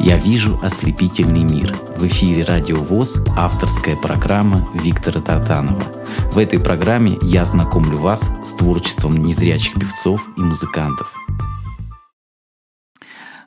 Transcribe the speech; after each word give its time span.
Я 0.00 0.16
вижу 0.16 0.56
ослепительный 0.62 1.42
мир. 1.42 1.74
В 1.96 2.06
эфире 2.06 2.44
Радио 2.44 2.76
ВОЗ 2.76 3.16
авторская 3.36 3.96
программа 3.96 4.64
Виктора 4.72 5.20
Татанова. 5.20 5.82
В 6.30 6.38
этой 6.38 6.60
программе 6.60 7.18
я 7.22 7.44
знакомлю 7.44 7.98
вас 7.98 8.22
с 8.44 8.52
творчеством 8.52 9.16
незрячих 9.16 9.74
певцов 9.74 10.22
и 10.36 10.40
музыкантов. 10.40 11.12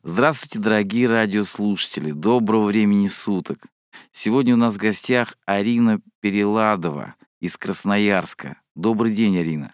Здравствуйте, 0.04 0.60
дорогие 0.60 1.08
радиослушатели! 1.08 2.12
Доброго 2.12 2.66
времени 2.66 3.08
суток! 3.08 3.68
Сегодня 4.12 4.54
у 4.54 4.58
нас 4.58 4.74
в 4.74 4.78
гостях 4.78 5.38
Арина 5.46 6.02
Переладова 6.20 7.16
из 7.40 7.56
Красноярска. 7.56 8.58
Добрый 8.76 9.14
день, 9.14 9.38
Арина. 9.38 9.74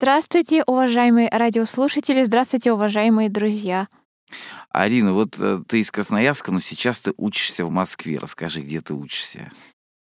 Здравствуйте, 0.00 0.64
уважаемые 0.66 1.28
радиослушатели, 1.30 2.24
здравствуйте, 2.24 2.72
уважаемые 2.72 3.30
друзья. 3.30 3.86
Арина, 4.70 5.12
вот 5.12 5.38
э, 5.38 5.62
ты 5.66 5.80
из 5.80 5.90
Красноярска, 5.90 6.52
но 6.52 6.60
сейчас 6.60 7.00
ты 7.00 7.12
учишься 7.16 7.64
в 7.64 7.70
Москве. 7.70 8.18
Расскажи, 8.18 8.60
где 8.60 8.80
ты 8.80 8.94
учишься? 8.94 9.52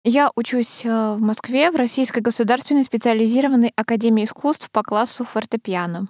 Я 0.04 0.32
учусь 0.36 0.86
э, 0.86 1.14
в 1.16 1.20
Москве 1.20 1.72
в 1.72 1.76
Российской 1.76 2.20
государственной 2.20 2.84
специализированной 2.84 3.72
академии 3.76 4.26
искусств 4.26 4.70
по 4.72 4.84
классу 4.84 5.24
фортепиано. 5.26 6.08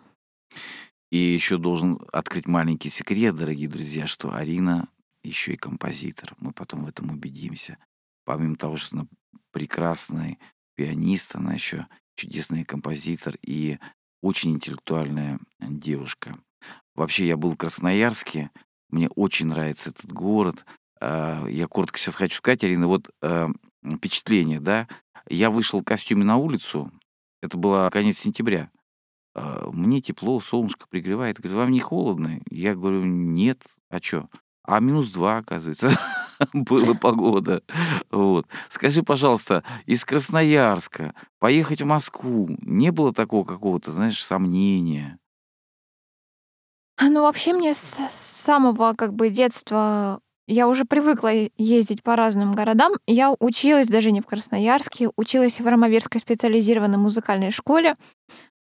И 1.12 1.18
еще 1.18 1.58
должен 1.58 2.00
открыть 2.12 2.48
маленький 2.48 2.90
секрет, 2.90 3.36
дорогие 3.36 3.70
друзья, 3.70 4.08
что 4.08 4.34
Арина 4.34 4.88
еще 5.24 5.54
и 5.54 5.58
композитор. 5.58 6.34
Мы 6.40 6.52
потом 6.52 6.85
в 6.85 6.88
этом 6.88 7.12
убедимся. 7.12 7.77
Помимо 8.26 8.55
того, 8.55 8.77
что 8.77 8.96
она 8.96 9.08
прекрасный 9.52 10.40
пианист, 10.76 11.35
она 11.35 11.54
еще 11.54 11.88
чудесный 12.16 12.66
композитор 12.66 13.38
и 13.41 13.77
очень 14.22 14.52
интеллектуальная 14.52 15.40
девушка. 15.60 16.35
Вообще, 16.96 17.28
я 17.28 17.38
был 17.38 17.52
в 17.52 17.58
Красноярске, 17.58 18.52
мне 18.90 19.10
очень 19.10 19.48
нравится 19.48 19.90
этот 19.90 20.12
город. 20.12 20.66
А, 21.02 21.46
я 21.48 21.68
коротко 21.68 21.98
сейчас 21.98 22.16
хочу 22.16 22.38
сказать, 22.38 22.64
Арина, 22.64 22.88
вот 22.88 23.10
э, 23.22 23.48
впечатление, 23.96 24.60
да. 24.60 24.88
Я 25.30 25.50
вышел 25.50 25.80
в 25.80 25.84
костюме 25.84 26.24
на 26.24 26.38
улицу, 26.38 26.91
это 27.41 27.58
было 27.58 27.90
конец 27.91 28.20
сентября. 28.20 28.70
А, 29.35 29.70
мне 29.72 30.00
тепло, 30.02 30.40
солнышко 30.40 30.88
пригревает. 30.88 31.40
Говорит, 31.40 31.58
вам 31.58 31.72
не 31.72 31.80
холодно? 31.80 32.40
Я 32.50 32.76
говорю, 32.76 33.04
нет, 33.04 33.66
а 33.90 34.00
что? 34.02 34.30
А 34.63 34.80
минус 34.80 35.12
два, 35.12 35.38
оказывается, 35.38 35.91
была 36.54 36.94
погода. 36.94 37.63
Вот. 38.12 38.48
Скажи, 38.70 39.04
пожалуйста, 39.04 39.63
из 39.85 40.05
Красноярска 40.05 41.13
поехать 41.40 41.82
в 41.82 41.85
Москву, 41.85 42.48
не 42.62 42.91
было 42.91 43.13
такого 43.13 43.44
какого-то, 43.44 43.91
знаешь, 43.91 44.24
сомнения? 44.24 45.20
Ну, 47.02 47.22
вообще 47.22 47.54
мне 47.54 47.74
с 47.74 47.99
самого 48.12 48.94
как 48.94 49.13
бы 49.13 49.30
детства 49.30 50.22
я 50.48 50.68
уже 50.68 50.86
привыкла 50.86 51.32
ездить 51.58 52.04
по 52.04 52.16
разным 52.16 52.54
городам. 52.54 52.94
Я 53.08 53.34
училась 53.40 53.88
даже 53.88 54.12
не 54.12 54.22
в 54.22 54.26
Красноярске, 54.26 55.10
училась 55.16 55.60
в 55.60 55.68
Ромаверской 55.68 56.20
специализированной 56.20 56.98
музыкальной 56.98 57.52
школе 57.52 57.96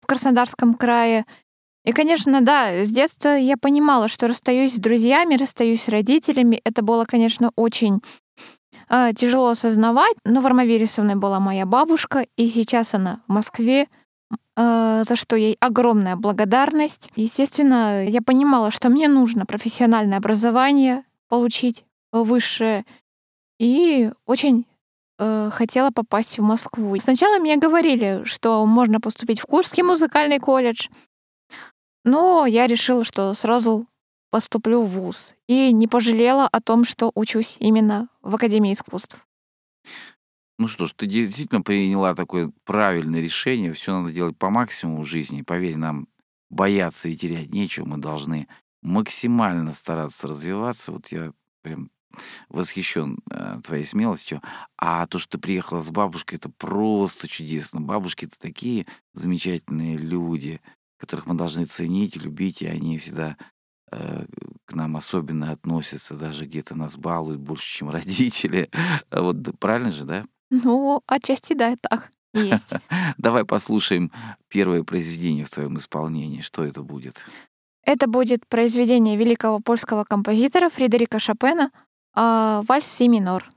в 0.01 0.05
Краснодарском 0.05 0.73
крае. 0.73 1.25
И, 1.85 1.93
конечно, 1.93 2.41
да, 2.41 2.83
с 2.83 2.91
детства 2.91 3.29
я 3.29 3.55
понимала, 3.55 4.09
что 4.09 4.27
расстаюсь 4.27 4.75
с 4.75 4.79
друзьями, 4.79 5.35
расстаюсь 5.35 5.83
с 5.83 5.87
родителями. 5.87 6.59
Это 6.65 6.81
было, 6.81 7.05
конечно, 7.05 7.51
очень 7.55 8.01
э, 8.89 9.11
тяжело 9.15 9.49
осознавать, 9.49 10.15
но 10.25 10.41
в 10.41 10.45
Армавире 10.45 10.85
со 10.87 11.01
мной 11.01 11.15
была 11.15 11.39
моя 11.39 11.65
бабушка, 11.65 12.25
и 12.35 12.49
сейчас 12.49 12.93
она 12.93 13.21
в 13.27 13.31
Москве. 13.31 13.87
Э, 14.59 15.03
за 15.05 15.15
что 15.15 15.37
ей 15.37 15.55
огромная 15.61 16.17
благодарность. 16.17 17.09
Естественно, 17.15 18.05
я 18.05 18.21
понимала, 18.21 18.71
что 18.71 18.89
мне 18.89 19.07
нужно 19.07 19.45
профессиональное 19.45 20.17
образование 20.17 21.05
получить 21.29 21.85
высшее, 22.11 22.85
и 23.57 24.11
очень 24.25 24.65
э, 25.17 25.49
хотела 25.51 25.91
попасть 25.91 26.39
в 26.39 26.41
Москву. 26.41 26.97
Сначала 26.99 27.39
мне 27.39 27.55
говорили, 27.55 28.23
что 28.25 28.65
можно 28.65 28.99
поступить 28.99 29.39
в 29.39 29.45
Курский 29.45 29.83
музыкальный 29.83 30.39
колледж, 30.39 30.89
но 32.03 32.45
я 32.45 32.67
решила, 32.67 33.05
что 33.05 33.33
сразу 33.35 33.87
поступлю 34.29 34.81
в 34.81 34.89
ВУЗ. 34.89 35.35
И 35.47 35.71
не 35.71 35.87
пожалела 35.87 36.49
о 36.51 36.59
том, 36.59 36.83
что 36.83 37.11
учусь 37.15 37.55
именно 37.59 38.09
в 38.21 38.35
Академии 38.35 38.73
искусств. 38.73 39.25
Ну 40.59 40.67
что 40.67 40.85
ж, 40.85 40.91
ты 40.93 41.07
действительно 41.07 41.61
приняла 41.61 42.13
такое 42.13 42.51
правильное 42.65 43.21
решение. 43.21 43.71
Все 43.71 43.97
надо 43.97 44.13
делать 44.13 44.37
по 44.37 44.49
максимуму 44.49 45.03
в 45.03 45.07
жизни. 45.07 45.41
Поверь, 45.41 45.77
нам 45.77 46.09
бояться 46.49 47.07
и 47.07 47.15
терять 47.15 47.49
нечего. 47.53 47.85
Мы 47.85 47.97
должны 47.97 48.49
максимально 48.81 49.71
стараться 49.71 50.27
развиваться. 50.27 50.91
Вот 50.91 51.07
я 51.13 51.31
прям 51.61 51.89
восхищен 52.49 53.19
э, 53.31 53.61
твоей 53.63 53.85
смелостью. 53.85 54.41
А 54.77 55.07
то, 55.07 55.17
что 55.17 55.37
ты 55.37 55.37
приехала 55.37 55.79
с 55.79 55.91
бабушкой, 55.91 56.37
это 56.37 56.49
просто 56.49 57.29
чудесно. 57.29 57.79
Бабушки 57.79 58.25
это 58.25 58.37
такие 58.37 58.85
замечательные 59.13 59.95
люди, 59.95 60.59
которых 60.97 61.25
мы 61.25 61.35
должны 61.35 61.63
ценить, 61.63 62.17
любить, 62.17 62.61
и 62.61 62.67
они 62.67 62.97
всегда 62.97 63.37
э, 63.93 64.25
к 64.65 64.73
нам 64.73 64.97
особенно 64.97 65.51
относятся, 65.51 66.17
даже 66.17 66.45
где-то 66.47 66.75
нас 66.75 66.97
балуют 66.97 67.39
больше, 67.39 67.77
чем 67.77 67.89
родители. 67.91 68.69
Вот 69.09 69.57
правильно 69.57 69.91
же, 69.91 70.03
да? 70.03 70.25
Ну, 70.49 71.01
отчасти 71.07 71.53
да, 71.53 71.75
так 71.81 72.11
есть. 72.33 72.73
Давай 73.17 73.45
послушаем 73.45 74.11
первое 74.47 74.83
произведение 74.83 75.45
в 75.45 75.49
твоем 75.49 75.77
исполнении. 75.77 76.41
Что 76.41 76.63
это 76.63 76.81
будет? 76.81 77.23
Это 77.83 78.07
будет 78.07 78.47
произведение 78.47 79.17
великого 79.17 79.59
польского 79.59 80.03
композитора 80.03 80.69
Фредерика 80.69 81.19
Шопена 81.19 81.71
а, 82.13 82.61
«Вальс 82.67 82.85
си 82.85 83.07
минор». 83.07 83.49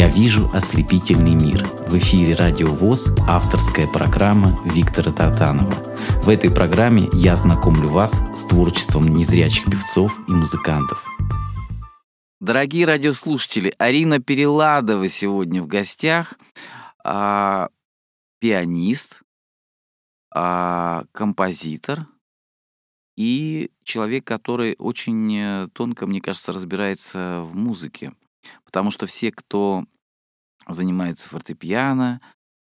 «Я 0.00 0.08
вижу 0.08 0.48
ослепительный 0.54 1.34
мир». 1.34 1.62
В 1.86 1.98
эфире 1.98 2.34
«Радио 2.34 2.68
ВОЗ» 2.68 3.08
авторская 3.28 3.86
программа 3.86 4.56
Виктора 4.64 5.12
Тартанова. 5.12 5.74
В 6.22 6.30
этой 6.30 6.50
программе 6.50 7.06
я 7.12 7.36
знакомлю 7.36 7.88
вас 7.90 8.12
с 8.34 8.46
творчеством 8.46 9.08
незрячих 9.08 9.66
певцов 9.66 10.18
и 10.26 10.32
музыкантов. 10.32 11.04
Дорогие 12.40 12.86
радиослушатели, 12.86 13.74
Арина 13.76 14.20
Переладова 14.20 15.06
сегодня 15.06 15.62
в 15.62 15.66
гостях. 15.66 16.32
А, 17.04 17.68
пианист, 18.38 19.20
а, 20.34 21.04
композитор 21.12 22.06
и 23.18 23.70
человек, 23.84 24.24
который 24.24 24.76
очень 24.78 25.36
э, 25.36 25.68
тонко, 25.74 26.06
мне 26.06 26.22
кажется, 26.22 26.52
разбирается 26.52 27.42
в 27.42 27.54
музыке. 27.54 28.14
Потому 28.64 28.90
что 28.90 29.06
все, 29.06 29.32
кто 29.32 29.84
занимается 30.68 31.28
фортепиано, 31.28 32.20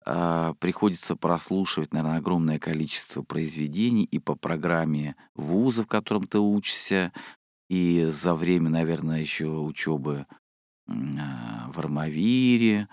а, 0.07 0.55
приходится 0.55 1.17
прослушивать, 1.17 1.93
наверное, 1.93 2.19
огромное 2.19 2.59
количество 2.59 3.23
произведений 3.23 4.05
и 4.05 4.19
по 4.19 4.35
программе 4.35 5.17
вуза, 5.35 5.85
в 5.85 5.87
котором 5.87 6.27
ты 6.27 6.39
учишься, 6.39 7.13
и 7.71 8.09
за 8.13 8.35
время, 8.35 8.69
наверное, 8.71 9.21
еще 9.21 9.47
учебы 9.47 10.27
а, 10.89 11.71
в 11.73 11.79
Армавире, 11.79 12.89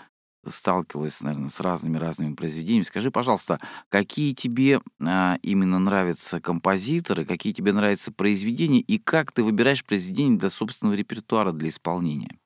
сталкивалась, 0.47 1.21
наверное, 1.21 1.49
с 1.49 1.59
разными-разными 1.59 2.33
произведениями. 2.33 2.83
Скажи, 2.83 3.11
пожалуйста, 3.11 3.59
какие 3.89 4.33
тебе 4.33 4.81
а, 4.99 5.37
именно 5.43 5.79
нравятся 5.79 6.41
композиторы, 6.41 7.25
какие 7.25 7.53
тебе 7.53 7.73
нравятся 7.73 8.11
произведения, 8.11 8.79
и 8.79 8.97
как 8.97 9.31
ты 9.31 9.43
выбираешь 9.43 9.85
произведения 9.85 10.37
для 10.37 10.49
собственного 10.49 10.95
репертуара, 10.95 11.51
для 11.51 11.69
исполнения? 11.69 12.40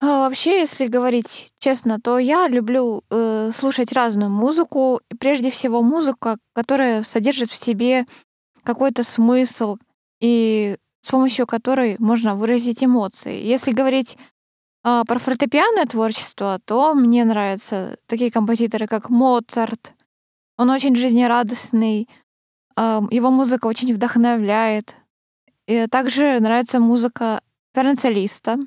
А, 0.00 0.28
вообще, 0.28 0.60
если 0.60 0.86
говорить 0.86 1.50
честно, 1.58 1.98
то 1.98 2.18
я 2.18 2.48
люблю 2.48 3.02
э, 3.10 3.50
слушать 3.54 3.92
разную 3.92 4.30
музыку. 4.30 5.00
Прежде 5.18 5.50
всего, 5.50 5.82
музыка, 5.82 6.38
которая 6.52 7.02
содержит 7.02 7.50
в 7.50 7.56
себе 7.56 8.06
какой-то 8.62 9.04
смысл 9.04 9.78
и 10.20 10.76
с 11.00 11.08
помощью 11.08 11.46
которой 11.46 11.96
можно 11.98 12.34
выразить 12.34 12.82
эмоции. 12.82 13.40
Если 13.40 13.72
говорить 13.72 14.18
а, 14.82 15.04
про 15.04 15.18
фортепианное 15.18 15.86
творчество, 15.86 16.60
то 16.64 16.94
мне 16.94 17.24
нравятся 17.24 17.96
такие 18.06 18.30
композиторы, 18.30 18.86
как 18.86 19.08
Моцарт. 19.10 19.94
Он 20.56 20.70
очень 20.70 20.94
жизнерадостный, 20.96 22.08
а, 22.76 23.02
его 23.10 23.30
музыка 23.30 23.66
очень 23.66 23.94
вдохновляет. 23.94 24.96
И 25.66 25.86
также 25.86 26.38
нравится 26.40 26.80
музыка 26.80 27.40
Ференца 27.74 28.08
Листа. 28.08 28.58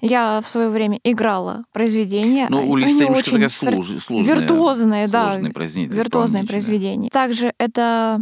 Я 0.00 0.40
в 0.40 0.48
свое 0.48 0.68
время 0.68 1.00
играла 1.04 1.64
произведения. 1.72 2.46
Ну, 2.50 2.68
у 2.68 2.76
Листа 2.76 3.04
немножко 3.04 3.30
такая 3.30 3.48
слож... 3.48 3.88
сложная, 4.02 4.34
виртуозные, 4.34 5.08
да, 5.08 5.40
произведение 5.54 5.96
виртуозные 5.96 6.44
произведения. 6.44 7.10
Да. 7.12 7.20
Также 7.20 7.52
это 7.58 8.20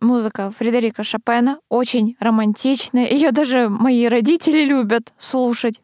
музыка 0.00 0.52
Фредерика 0.58 1.04
Шопена, 1.04 1.58
очень 1.68 2.16
романтичная. 2.20 3.08
Ее 3.08 3.32
даже 3.32 3.68
мои 3.68 4.06
родители 4.06 4.64
любят 4.64 5.14
слушать. 5.18 5.80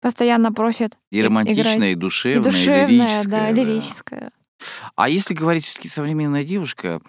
Постоянно 0.00 0.52
просят. 0.52 0.98
И 1.10 1.22
романтичная, 1.22 1.64
играть. 1.64 1.92
и 1.92 1.94
душевная, 1.94 2.40
и, 2.40 2.44
душевная, 2.44 2.86
и 2.86 2.90
лирическая. 2.90 3.26
Да, 3.26 3.50
лирическая. 3.52 4.32
А 4.96 5.08
если 5.08 5.34
говорить 5.34 5.64
все-таки 5.64 5.88
современная 5.88 6.44
девушка, 6.44 7.00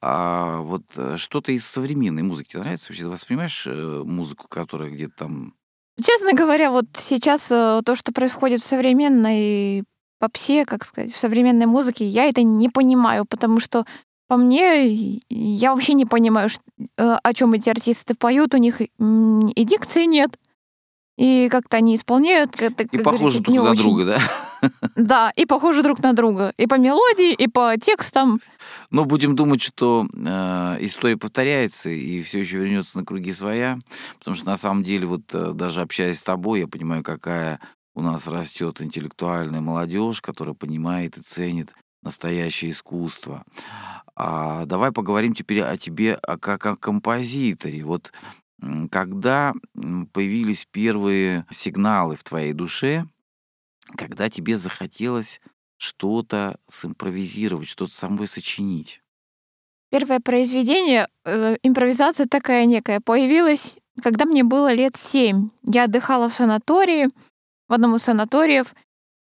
а 0.00 0.60
вот 0.60 0.84
э, 0.96 1.16
что-то 1.18 1.52
из 1.52 1.66
современной 1.66 2.22
музыки 2.22 2.56
нравится? 2.56 2.86
Вообще, 2.88 3.02
ты 3.02 3.08
воспринимаешь 3.10 3.66
э, 3.66 4.02
музыку, 4.04 4.46
которая 4.48 4.90
где-то 4.90 5.12
там 5.16 5.54
Честно 6.02 6.32
говоря, 6.32 6.70
вот 6.70 6.86
сейчас 6.94 7.50
э, 7.50 7.82
то, 7.84 7.94
что 7.94 8.12
происходит 8.12 8.62
в 8.62 8.66
современной 8.66 9.84
попсе, 10.20 10.64
как 10.64 10.84
сказать, 10.84 11.12
в 11.12 11.18
современной 11.18 11.66
музыке, 11.66 12.06
я 12.06 12.26
это 12.26 12.42
не 12.42 12.68
понимаю, 12.68 13.24
потому 13.24 13.60
что 13.60 13.84
по 14.28 14.36
мне, 14.36 15.20
я 15.30 15.72
вообще 15.72 15.94
не 15.94 16.04
понимаю, 16.04 16.50
э, 16.96 17.16
о 17.22 17.34
чем 17.34 17.54
эти 17.54 17.70
артисты 17.70 18.14
поют, 18.14 18.54
у 18.54 18.58
них 18.58 18.80
и 18.80 19.64
дикции 19.64 20.04
нет, 20.04 20.38
и 21.16 21.48
как-то 21.50 21.78
они 21.78 21.96
исполняют. 21.96 22.56
Как, 22.56 22.80
и 22.80 22.98
похожи 22.98 23.40
друг 23.40 23.56
на 23.56 23.70
очень... 23.70 23.82
друга, 23.82 24.04
да? 24.04 24.18
Да, 24.96 25.30
и 25.36 25.46
похожи 25.46 25.82
друг 25.82 26.00
на 26.00 26.12
друга. 26.12 26.52
И 26.56 26.66
по 26.66 26.74
мелодии, 26.74 27.32
и 27.32 27.48
по 27.48 27.76
текстам. 27.78 28.40
Но 28.90 29.04
будем 29.04 29.36
думать, 29.36 29.62
что 29.62 30.06
э, 30.12 30.76
история 30.80 31.16
повторяется 31.16 31.90
и 31.90 32.22
все 32.22 32.40
еще 32.40 32.58
вернется 32.58 32.98
на 32.98 33.04
круги 33.04 33.32
своя. 33.32 33.78
Потому 34.18 34.36
что 34.36 34.46
на 34.46 34.56
самом 34.56 34.82
деле, 34.82 35.06
вот 35.06 35.22
э, 35.32 35.52
даже 35.54 35.80
общаясь 35.80 36.18
с 36.18 36.24
тобой, 36.24 36.60
я 36.60 36.66
понимаю, 36.66 37.02
какая 37.02 37.60
у 37.94 38.02
нас 38.02 38.26
растет 38.26 38.80
интеллектуальная 38.80 39.60
молодежь, 39.60 40.20
которая 40.20 40.54
понимает 40.54 41.18
и 41.18 41.22
ценит 41.22 41.74
настоящее 42.02 42.70
искусство. 42.70 43.44
А 44.14 44.64
давай 44.66 44.92
поговорим 44.92 45.34
теперь 45.34 45.62
о 45.62 45.76
тебе 45.76 46.18
как 46.40 46.64
о 46.66 46.76
композиторе. 46.76 47.84
Вот 47.84 48.12
когда 48.90 49.52
появились 50.12 50.66
первые 50.70 51.46
сигналы 51.50 52.16
в 52.16 52.24
твоей 52.24 52.52
душе, 52.52 53.06
когда 53.96 54.28
тебе 54.30 54.56
захотелось 54.56 55.40
что-то 55.76 56.58
симпровизировать, 56.68 57.68
что-то 57.68 57.92
самой 57.92 58.26
сочинить? 58.26 59.02
Первое 59.90 60.20
произведение, 60.20 61.08
э, 61.24 61.56
импровизация 61.62 62.26
такая 62.26 62.66
некая, 62.66 63.00
появилась, 63.00 63.78
когда 64.02 64.26
мне 64.26 64.44
было 64.44 64.72
лет 64.72 64.96
семь. 64.96 65.50
Я 65.62 65.84
отдыхала 65.84 66.28
в 66.28 66.34
санатории, 66.34 67.08
в 67.68 67.72
одном 67.72 67.96
из 67.96 68.02
санаториев, 68.02 68.74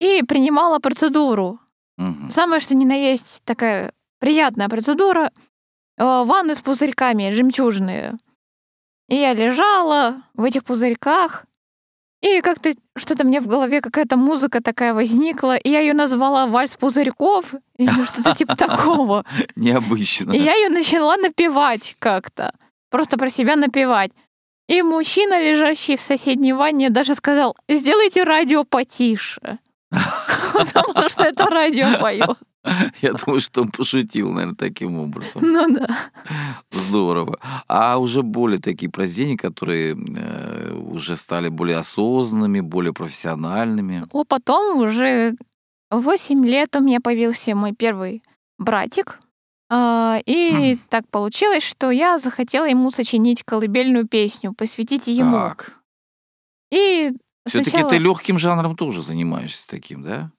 и 0.00 0.22
принимала 0.22 0.78
процедуру. 0.78 1.58
Угу. 1.96 2.30
Самое, 2.30 2.60
что 2.60 2.74
ни 2.74 2.84
на 2.84 2.94
есть, 2.94 3.42
такая 3.44 3.94
приятная 4.18 4.68
процедура. 4.68 5.32
Э, 5.96 6.24
ванны 6.24 6.54
с 6.54 6.60
пузырьками, 6.60 7.32
жемчужные. 7.32 8.18
И 9.08 9.16
я 9.16 9.34
лежала 9.34 10.22
в 10.34 10.44
этих 10.44 10.64
пузырьках, 10.64 11.46
и 12.22 12.40
как-то 12.40 12.72
что-то 12.96 13.24
мне 13.24 13.40
в 13.40 13.48
голове 13.48 13.80
какая-то 13.80 14.16
музыка 14.16 14.62
такая 14.62 14.94
возникла, 14.94 15.56
и 15.56 15.70
я 15.70 15.80
ее 15.80 15.92
назвала 15.92 16.46
«Вальс 16.46 16.76
пузырьков» 16.76 17.54
или 17.76 18.04
что-то 18.04 18.34
типа 18.34 18.56
такого. 18.56 19.24
Необычно. 19.56 20.32
И 20.32 20.38
я 20.38 20.54
ее 20.54 20.68
начала 20.68 21.16
напевать 21.16 21.96
как-то. 21.98 22.54
Просто 22.90 23.18
про 23.18 23.28
себя 23.28 23.56
напевать. 23.56 24.12
И 24.68 24.82
мужчина, 24.82 25.42
лежащий 25.42 25.96
в 25.96 26.00
соседней 26.00 26.52
ванне, 26.52 26.90
даже 26.90 27.16
сказал, 27.16 27.56
сделайте 27.68 28.22
радио 28.22 28.62
потише. 28.62 29.58
Потому 30.52 31.08
что 31.08 31.24
это 31.24 31.46
радио 31.46 31.98
поет. 32.00 32.38
Я 33.02 33.12
думаю, 33.12 33.40
что 33.40 33.62
он 33.62 33.70
пошутил, 33.70 34.30
наверное, 34.30 34.54
таким 34.54 34.98
образом. 34.98 35.42
Ну 35.42 35.74
да. 35.74 35.88
Здорово. 36.70 37.38
А 37.66 37.98
уже 37.98 38.22
более 38.22 38.60
такие 38.60 38.90
произведения, 38.90 39.36
которые 39.36 39.96
э, 39.96 40.72
уже 40.74 41.16
стали 41.16 41.48
более 41.48 41.78
осознанными, 41.78 42.60
более 42.60 42.92
профессиональными. 42.92 44.06
О, 44.12 44.24
потом 44.24 44.78
уже 44.78 45.34
8 45.90 46.46
лет 46.46 46.76
у 46.76 46.80
меня 46.80 47.00
появился 47.00 47.54
мой 47.54 47.72
первый 47.72 48.22
братик. 48.58 49.18
Э, 49.68 50.20
и 50.24 50.74
хм. 50.74 50.80
так 50.88 51.08
получилось, 51.08 51.64
что 51.64 51.90
я 51.90 52.18
захотела 52.18 52.66
ему 52.66 52.92
сочинить 52.92 53.42
колыбельную 53.42 54.06
песню, 54.06 54.52
посвятить 54.52 55.08
ему. 55.08 55.36
Так. 55.36 55.80
И 56.70 57.12
Все-таки 57.46 57.70
сначала... 57.70 57.90
ты 57.90 57.98
легким 57.98 58.38
жанром 58.38 58.76
тоже 58.76 59.02
занимаешься 59.02 59.68
таким, 59.68 60.02
да? 60.02 60.30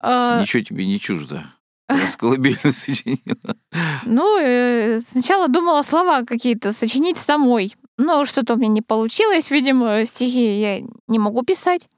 А... 0.00 0.40
Ничего 0.40 0.62
тебе 0.62 0.86
не 0.86 0.98
чуждо. 0.98 1.52
Раз 1.88 2.16
колыбельную 2.16 2.72
сочинила. 2.72 3.56
Ну, 4.04 4.38
э, 4.38 5.00
сначала 5.00 5.48
думала 5.48 5.82
слова 5.82 6.22
какие-то 6.22 6.72
сочинить 6.72 7.18
самой. 7.18 7.74
Но 7.96 8.24
что-то 8.26 8.54
у 8.54 8.56
меня 8.56 8.68
не 8.68 8.82
получилось. 8.82 9.50
Видимо, 9.50 10.04
стихи 10.04 10.60
я 10.60 10.80
не 11.06 11.18
могу 11.18 11.42
писать. 11.42 11.88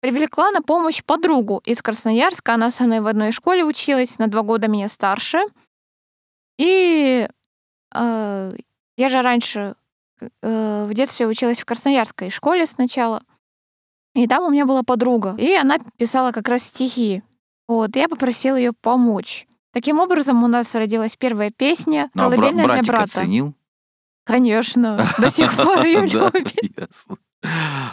Привлекла 0.00 0.50
на 0.50 0.62
помощь 0.62 1.02
подругу 1.04 1.62
из 1.64 1.82
Красноярска. 1.82 2.54
Она 2.54 2.70
со 2.70 2.84
мной 2.84 3.00
в 3.00 3.06
одной 3.06 3.32
школе 3.32 3.64
училась, 3.64 4.18
на 4.18 4.28
два 4.28 4.42
года 4.42 4.66
меня 4.66 4.88
старше. 4.88 5.40
И 6.58 7.28
э, 7.94 8.56
я 8.96 9.08
же 9.08 9.22
раньше 9.22 9.74
э, 10.42 10.86
в 10.88 10.94
детстве 10.94 11.26
училась 11.26 11.60
в 11.60 11.64
Красноярской 11.66 12.30
школе 12.30 12.66
сначала. 12.66 13.22
И 14.14 14.26
там 14.26 14.44
у 14.44 14.50
меня 14.50 14.66
была 14.66 14.82
подруга. 14.82 15.36
И 15.38 15.54
она 15.54 15.78
писала 15.96 16.32
как 16.32 16.48
раз 16.48 16.64
стихи. 16.64 17.22
Вот, 17.68 17.94
я 17.96 18.08
попросила 18.08 18.56
ее 18.56 18.72
помочь. 18.72 19.46
Таким 19.72 19.98
образом, 19.98 20.42
у 20.42 20.46
нас 20.46 20.74
родилась 20.74 21.16
первая 21.16 21.50
песня 21.50 22.10
ну, 22.14 22.22
«Колыбельная 22.22 22.64
а 22.64 22.72
для 22.72 22.82
брата». 22.82 23.20
оценил? 23.20 23.54
Конечно, 24.24 25.06
до 25.18 25.30
сих 25.30 25.54
пор 25.54 25.84
ее 25.84 26.06
любит. 26.06 26.90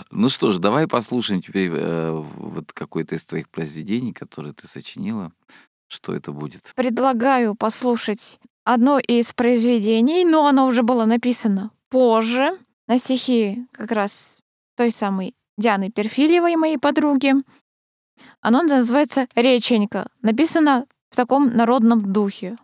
Ну 0.10 0.30
что 0.30 0.52
ж, 0.52 0.58
давай 0.58 0.88
послушаем 0.88 1.42
теперь 1.42 1.70
э, 1.72 2.12
вот 2.12 2.74
какое-то 2.74 3.16
из 3.16 3.26
твоих 3.26 3.50
произведений, 3.50 4.12
которые 4.12 4.54
ты 4.54 4.68
сочинила. 4.68 5.32
Что 5.88 6.16
это 6.16 6.32
будет? 6.32 6.72
Предлагаю 6.76 7.54
послушать 7.54 8.40
одно 8.64 8.98
из 8.98 9.34
произведений, 9.34 10.26
но 10.26 10.48
оно 10.48 10.66
уже 10.66 10.82
было 10.82 11.06
написано 11.06 11.72
позже, 11.90 12.58
на 12.88 12.98
стихи 12.98 13.66
как 13.72 13.92
раз 13.92 14.40
той 14.76 14.92
самой 14.92 15.36
Дианы 15.58 15.92
Перфильевой, 15.92 16.56
моей 16.56 16.78
подруги. 16.78 17.34
Оно 18.48 18.62
называется 18.62 19.28
«Реченька». 19.34 20.06
Написано 20.22 20.86
в 21.10 21.16
таком 21.16 21.58
народном 21.58 22.14
духе. 22.14 22.58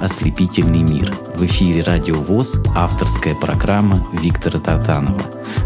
Ослепительный 0.00 0.82
мир». 0.82 1.12
В 1.34 1.44
эфире 1.46 1.82
«Радио 1.82 2.14
ВОЗ» 2.14 2.56
авторская 2.74 3.34
программа 3.34 4.04
Виктора 4.12 4.58
Тартанова. 4.60 5.20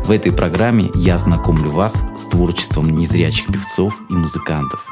В 0.05 0.11
этой 0.11 0.33
программе 0.33 0.91
я 0.95 1.19
знакомлю 1.19 1.71
вас 1.71 1.95
с 2.17 2.27
творчеством 2.27 2.91
незрячих 2.91 3.47
певцов 3.47 3.99
и 4.11 4.13
музыкантов. 4.13 4.87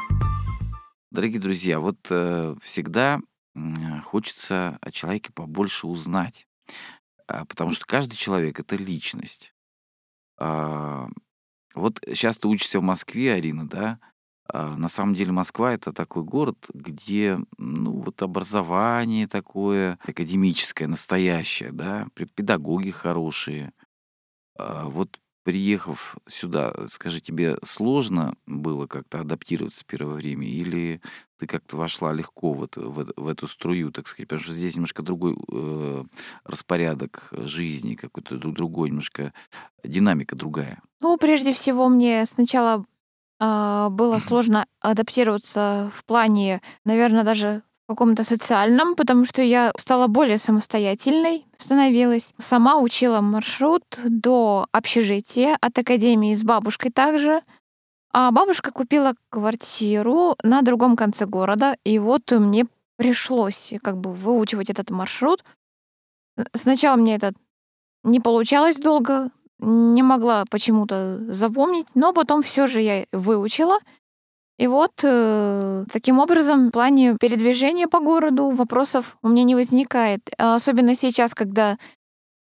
Дорогие 1.11 1.39
друзья, 1.39 1.79
вот 1.79 1.97
э, 2.09 2.55
всегда 2.63 3.19
хочется 4.05 4.79
о 4.81 4.89
человеке 4.89 5.31
побольше 5.31 5.85
узнать, 5.85 6.47
э, 7.27 7.45
потому 7.45 7.71
что 7.71 7.85
каждый 7.85 8.15
человек— 8.15 8.59
это 8.61 8.75
личность. 8.75 9.53
Э, 10.39 11.07
вот 11.75 11.99
сейчас 12.07 12.37
ты 12.37 12.47
учишься 12.47 12.79
в 12.79 12.83
Москве, 12.83 13.33
Арина, 13.33 13.67
да? 13.67 13.99
А, 14.47 14.75
на 14.75 14.87
самом 14.87 15.15
деле 15.15 15.31
Москва 15.31 15.73
это 15.73 15.93
такой 15.93 16.23
город, 16.23 16.69
где 16.73 17.39
ну, 17.57 18.01
вот 18.01 18.21
образование 18.21 19.27
такое 19.27 19.99
академическое, 20.05 20.87
настоящее, 20.87 21.71
да, 21.71 22.07
педагоги 22.13 22.91
хорошие. 22.91 23.73
А, 24.57 24.85
вот 24.85 25.19
приехав 25.43 26.17
сюда, 26.25 26.73
скажи, 26.87 27.19
тебе 27.19 27.57
сложно 27.63 28.35
было 28.45 28.87
как-то 28.87 29.19
адаптироваться 29.19 29.81
в 29.81 29.85
первое 29.85 30.15
время, 30.15 30.47
или 30.47 31.01
ты 31.37 31.47
как-то 31.47 31.77
вошла 31.77 32.13
легко 32.13 32.53
вот 32.53 32.77
в, 32.77 33.11
в 33.15 33.27
эту 33.27 33.47
струю, 33.47 33.91
так 33.91 34.07
сказать, 34.07 34.29
потому 34.29 34.43
что 34.43 34.53
здесь 34.53 34.75
немножко 34.75 35.03
другой 35.03 35.35
э, 35.51 36.03
распорядок 36.45 37.29
жизни, 37.31 37.95
какой-то 37.95 38.37
другой, 38.37 38.89
немножко 38.89 39.33
динамика 39.83 40.35
другая. 40.35 40.81
Ну, 41.01 41.17
прежде 41.17 41.51
всего, 41.51 41.89
мне 41.89 42.25
сначала 42.25 42.85
было 43.43 44.19
сложно 44.19 44.65
адаптироваться 44.79 45.91
в 45.93 46.05
плане, 46.05 46.61
наверное, 46.85 47.23
даже 47.23 47.61
в 47.85 47.87
каком-то 47.89 48.23
социальном, 48.23 48.95
потому 48.95 49.25
что 49.25 49.41
я 49.41 49.73
стала 49.77 50.07
более 50.07 50.37
самостоятельной, 50.37 51.45
становилась. 51.57 52.33
Сама 52.37 52.77
учила 52.77 53.19
маршрут 53.19 53.83
до 54.05 54.67
общежития 54.71 55.57
от 55.59 55.77
академии 55.77 56.33
с 56.33 56.43
бабушкой 56.43 56.91
также. 56.91 57.41
А 58.13 58.31
бабушка 58.31 58.71
купила 58.71 59.15
квартиру 59.29 60.35
на 60.43 60.61
другом 60.61 60.95
конце 60.95 61.25
города, 61.25 61.75
и 61.83 61.99
вот 61.99 62.31
мне 62.31 62.67
пришлось 62.95 63.73
как 63.81 63.97
бы 63.97 64.13
выучивать 64.13 64.69
этот 64.69 64.91
маршрут. 64.91 65.43
Сначала 66.53 66.95
мне 66.95 67.15
это 67.15 67.33
не 68.03 68.19
получалось 68.19 68.77
долго, 68.77 69.29
не 69.59 70.03
могла 70.03 70.45
почему-то 70.49 71.19
запомнить, 71.31 71.87
но 71.95 72.13
потом 72.13 72.41
все 72.41 72.67
же 72.67 72.81
я 72.81 73.05
выучила. 73.11 73.79
И 74.59 74.67
вот 74.67 74.91
э, 75.03 75.85
таким 75.91 76.19
образом 76.19 76.67
в 76.67 76.71
плане 76.71 77.17
передвижения 77.19 77.87
по 77.87 77.99
городу 77.99 78.49
вопросов 78.49 79.17
у 79.23 79.29
меня 79.29 79.43
не 79.43 79.55
возникает. 79.55 80.21
Особенно 80.37 80.95
сейчас, 80.95 81.33
когда 81.33 81.77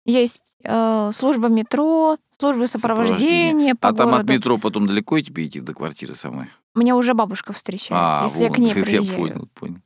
есть 0.06 0.56
э, 0.64 1.12
служба 1.14 1.48
метро, 1.48 2.18
службы 2.38 2.68
сопровождения, 2.68 3.76
по 3.76 3.90
а 3.90 3.92
городу. 3.92 4.12
там 4.12 4.20
от 4.20 4.28
метро 4.28 4.58
потом 4.58 4.88
далеко 4.88 5.20
тебе 5.22 5.48
идти 5.48 5.62
до 5.62 5.74
квартиры 5.74 6.16
самой? 6.16 6.48
Меня 6.76 6.96
уже 6.96 7.14
бабушка 7.14 7.54
встречает, 7.54 8.02
а, 8.02 8.24
если 8.24 8.40
вон, 8.40 8.48
я 8.48 8.54
к 8.54 8.58
ней 8.58 8.74
приезжаю. 8.74 9.04
Я 9.04 9.18
понял, 9.18 9.48
понял. 9.54 9.82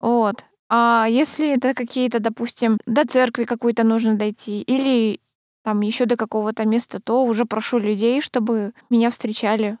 Вот. 0.00 0.44
А 0.70 1.06
если 1.08 1.48
это 1.54 1.72
какие-то, 1.74 2.20
допустим, 2.20 2.78
до 2.86 3.06
церкви 3.06 3.44
какой-то 3.44 3.84
нужно 3.84 4.16
дойти 4.16 4.60
или 4.62 5.20
там 5.68 5.82
еще 5.82 6.06
до 6.06 6.16
какого-то 6.16 6.64
места, 6.64 6.98
то 6.98 7.22
уже 7.26 7.44
прошу 7.44 7.76
людей, 7.76 8.22
чтобы 8.22 8.72
меня 8.88 9.10
встречали 9.10 9.76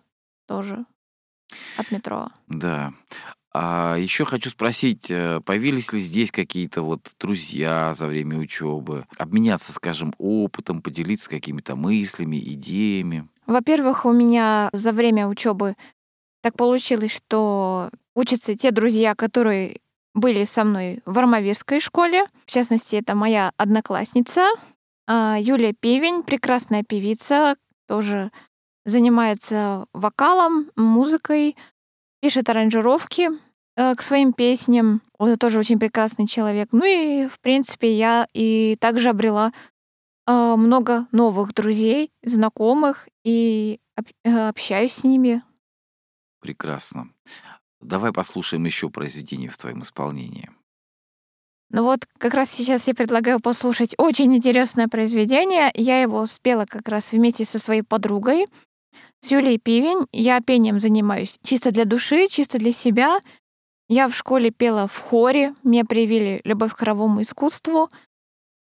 тоже 0.46 0.84
от 1.78 1.90
метро. 1.90 2.28
Да. 2.46 2.92
А 3.54 3.96
еще 3.96 4.26
хочу 4.26 4.50
спросить, 4.50 5.10
э, 5.10 5.40
появились 5.46 5.90
ли 5.94 6.00
здесь 6.00 6.30
какие-то 6.30 6.82
вот 6.82 7.12
друзья 7.18 7.94
за 7.94 8.04
время 8.04 8.36
учебы, 8.36 9.06
обменяться, 9.16 9.72
скажем, 9.72 10.12
опытом, 10.18 10.82
поделиться 10.82 11.30
какими-то 11.30 11.74
мыслями, 11.74 12.36
идеями? 12.36 13.26
Во-первых, 13.46 14.04
у 14.04 14.12
меня 14.12 14.68
за 14.74 14.92
время 14.92 15.26
учебы 15.26 15.74
так 16.42 16.54
получилось, 16.54 17.16
что 17.16 17.88
учатся 18.14 18.54
те 18.54 18.72
друзья, 18.72 19.14
которые 19.14 19.78
были 20.12 20.44
со 20.44 20.64
мной 20.64 21.00
в 21.06 21.18
Армавирской 21.18 21.80
школе. 21.80 22.26
В 22.44 22.50
частности, 22.50 22.96
это 22.96 23.14
моя 23.14 23.52
одноклассница 23.56 24.50
Юлия 25.08 25.72
Певень, 25.72 26.22
прекрасная 26.22 26.82
певица, 26.82 27.56
тоже 27.86 28.30
занимается 28.84 29.86
вокалом, 29.92 30.70
музыкой, 30.76 31.56
пишет 32.20 32.48
аранжировки 32.48 33.30
э, 33.76 33.94
к 33.94 34.02
своим 34.02 34.32
песням. 34.32 35.02
Он 35.18 35.36
тоже 35.36 35.58
очень 35.58 35.78
прекрасный 35.78 36.26
человек. 36.26 36.68
Ну 36.72 36.84
и, 36.84 37.28
в 37.28 37.40
принципе, 37.40 37.96
я 37.96 38.26
и 38.32 38.76
также 38.80 39.10
обрела 39.10 39.52
э, 40.26 40.54
много 40.56 41.06
новых 41.12 41.54
друзей, 41.54 42.12
знакомых, 42.22 43.08
и 43.24 43.80
э, 44.24 44.48
общаюсь 44.48 44.92
с 44.92 45.04
ними. 45.04 45.42
Прекрасно. 46.40 47.10
Давай 47.80 48.12
послушаем 48.12 48.64
еще 48.64 48.90
произведение 48.90 49.50
в 49.50 49.58
твоем 49.58 49.82
исполнении. 49.82 50.50
Ну 51.70 51.84
вот 51.84 52.06
как 52.18 52.34
раз 52.34 52.50
сейчас 52.50 52.88
я 52.88 52.94
предлагаю 52.94 53.40
послушать 53.40 53.94
очень 53.98 54.34
интересное 54.34 54.88
произведение. 54.88 55.70
Я 55.74 56.00
его 56.00 56.24
спела 56.26 56.64
как 56.66 56.88
раз 56.88 57.12
вместе 57.12 57.44
со 57.44 57.58
своей 57.58 57.82
подругой, 57.82 58.46
с 59.20 59.30
Юлией 59.30 59.58
Пивень. 59.58 60.06
Я 60.12 60.40
пением 60.40 60.80
занимаюсь 60.80 61.38
чисто 61.42 61.70
для 61.70 61.84
души, 61.84 62.26
чисто 62.28 62.58
для 62.58 62.72
себя. 62.72 63.20
Я 63.88 64.08
в 64.08 64.14
школе 64.14 64.50
пела 64.50 64.86
в 64.86 64.98
хоре, 64.98 65.54
мне 65.62 65.84
привили 65.84 66.40
любовь 66.44 66.72
к 66.72 66.78
хоровому 66.78 67.22
искусству. 67.22 67.90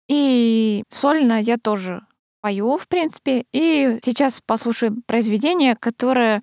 И 0.08 0.82
сольно 0.88 1.40
я 1.40 1.58
тоже 1.58 2.04
пою, 2.40 2.76
в 2.76 2.88
принципе. 2.88 3.44
И 3.52 3.98
сейчас 4.02 4.40
послушаем 4.44 5.02
произведение, 5.06 5.76
которое 5.76 6.42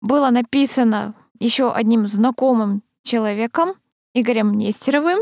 было 0.00 0.30
написано 0.30 1.14
еще 1.38 1.72
одним 1.72 2.06
знакомым 2.06 2.82
человеком, 3.02 3.74
Игорем 4.14 4.54
Нестеровым. 4.54 5.18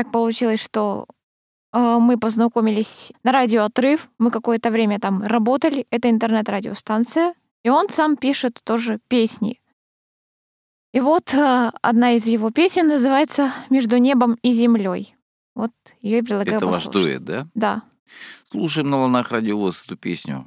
Так 0.00 0.12
получилось, 0.12 0.64
что 0.64 1.04
э, 1.74 1.98
мы 2.00 2.18
познакомились 2.18 3.12
на 3.22 3.32
радио 3.32 3.64
«Отрыв». 3.64 4.08
Мы 4.16 4.30
какое-то 4.30 4.70
время 4.70 4.98
там 4.98 5.22
работали. 5.22 5.86
Это 5.90 6.08
интернет-радиостанция. 6.08 7.34
И 7.64 7.68
он 7.68 7.90
сам 7.90 8.16
пишет 8.16 8.60
тоже 8.64 8.98
песни. 9.08 9.60
И 10.94 11.00
вот 11.00 11.34
э, 11.34 11.70
одна 11.82 12.12
из 12.12 12.26
его 12.26 12.50
песен 12.50 12.88
называется 12.88 13.52
«Между 13.68 13.98
небом 13.98 14.38
и 14.40 14.52
землей». 14.52 15.14
Вот 15.54 15.72
ее 16.00 16.20
и 16.20 16.22
предлагаю 16.22 16.56
Это 16.56 16.66
послушать. 16.66 16.86
ваш 16.86 16.94
дуэт, 16.94 17.22
да? 17.22 17.46
Да. 17.54 17.82
Слушаем 18.50 18.88
на 18.88 19.00
волнах 19.00 19.30
радиовоз 19.30 19.84
эту 19.84 19.98
песню. 19.98 20.46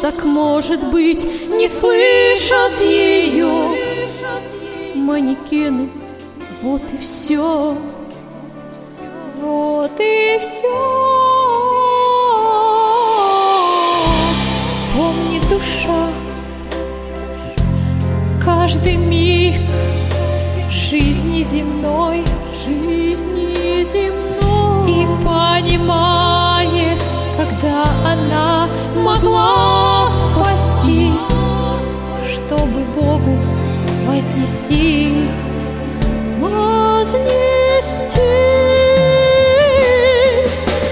Так 0.00 0.24
может 0.24 0.82
быть 0.90 1.24
Не 1.48 1.68
слышат 1.68 2.80
ее 2.80 3.76
манекены. 4.94 5.90
Вот 6.62 6.82
и 6.92 6.98
все 6.98 7.76
Вот 9.36 9.92
и 9.98 10.38
все 10.38 11.19
вознестись, 34.70 35.66
вознестись 36.38 37.40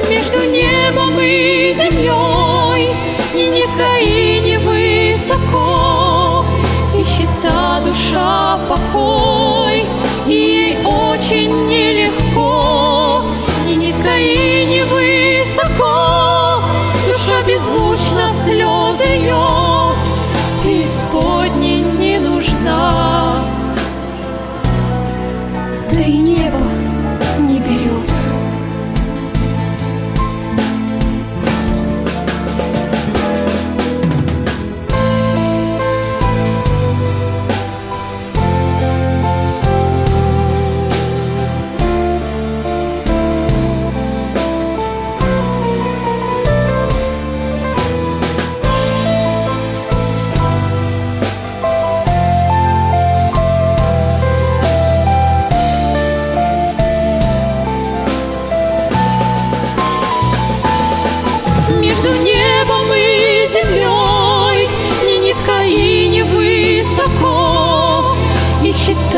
между 0.09 0.41
небом 0.51 1.21
и 1.21 1.75
землей, 1.75 2.97
ни 3.35 3.43
низко 3.55 3.99
и 4.01 4.41
не 4.41 4.59
высоко, 4.59 6.45
ищет 6.99 7.29
та 7.43 7.81
душа 7.81 8.59
покой, 8.69 9.38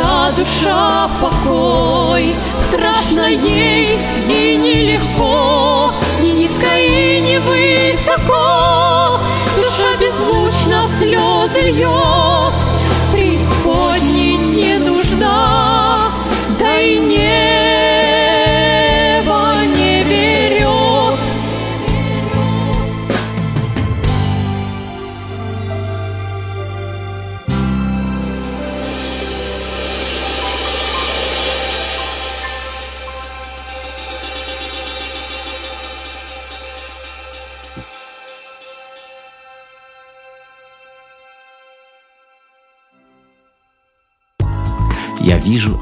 та 0.00 0.32
душа 0.36 1.08
покой, 1.20 2.34
страшно 2.56 3.28
ей 3.28 3.98
и 4.28 4.56
нелегко, 4.56 5.92
ни 6.22 6.28
низко 6.28 6.66
и 6.78 7.20
не 7.20 7.38
высоко, 7.38 9.18
душа 9.56 9.96
беззвучно 10.00 10.84
слезы 10.86 11.70
льет, 11.70 12.39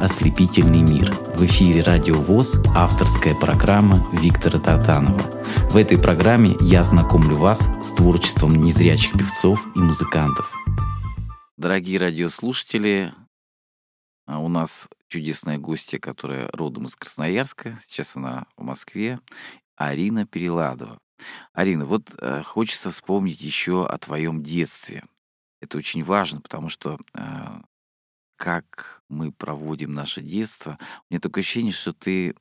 ослепительный 0.01 0.83
мир. 0.83 1.13
В 1.37 1.45
эфире 1.47 1.83
Радио 1.83 2.15
ВОЗ 2.15 2.57
авторская 2.75 3.35
программа 3.35 4.03
Виктора 4.13 4.59
Татанова. 4.59 5.19
В 5.71 5.77
этой 5.77 6.01
программе 6.01 6.57
я 6.61 6.85
знакомлю 6.85 7.37
вас 7.37 7.61
с 7.83 7.93
творчеством 7.93 8.55
незрячих 8.55 9.13
певцов 9.13 9.61
и 9.75 9.79
музыкантов. 9.79 10.53
Дорогие 11.57 11.99
радиослушатели, 11.99 13.13
а 14.27 14.39
у 14.39 14.49
нас 14.49 14.89
чудесная 15.09 15.59
гостья, 15.59 15.99
которая 15.99 16.49
родом 16.53 16.85
из 16.85 16.95
Красноярска. 16.95 17.79
Сейчас 17.83 18.15
она 18.15 18.47
в 18.57 18.63
Москве. 18.63 19.19
Арина 19.77 20.27
Переладова. 20.27 20.99
Арина, 21.53 21.87
вот 21.87 22.15
э, 22.21 22.43
хочется 22.45 22.91
вспомнить 22.91 23.41
еще 23.41 23.87
о 23.87 23.99
твоем 23.99 24.43
детстве. 24.43 25.05
Это 25.61 25.79
очень 25.79 26.05
важно, 26.05 26.41
потому 26.41 26.69
что 26.69 26.99
э, 27.15 27.21
как 28.37 28.98
мы 29.09 29.33
проводим 29.33 29.95
наше 29.95 30.21
детство, 30.23 30.79
у 30.81 31.15
меня 31.15 31.21
такое 31.21 31.43
ощущение, 31.43 31.73
что 31.73 31.93
ты 31.93 32.35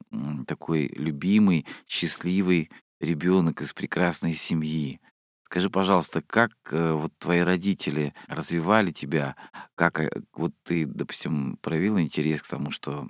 такой 0.48 0.88
любимый, 0.88 1.66
счастливый 1.88 2.70
ребенок 3.00 3.62
из 3.62 3.74
прекрасной 3.74 4.34
семьи. 4.34 5.00
Скажи, 5.44 5.70
пожалуйста, 5.70 6.22
как 6.22 6.52
э, 6.72 6.92
вот 6.92 7.18
твои 7.20 7.40
родители 7.40 8.14
развивали 8.28 8.92
тебя, 8.92 9.36
как 9.76 10.02
э, 10.02 10.10
вот 10.34 10.54
ты, 10.64 10.86
допустим, 10.86 11.58
проявила 11.62 12.02
интерес 12.02 12.42
к 12.42 12.50
тому, 12.50 12.70
что 12.70 13.08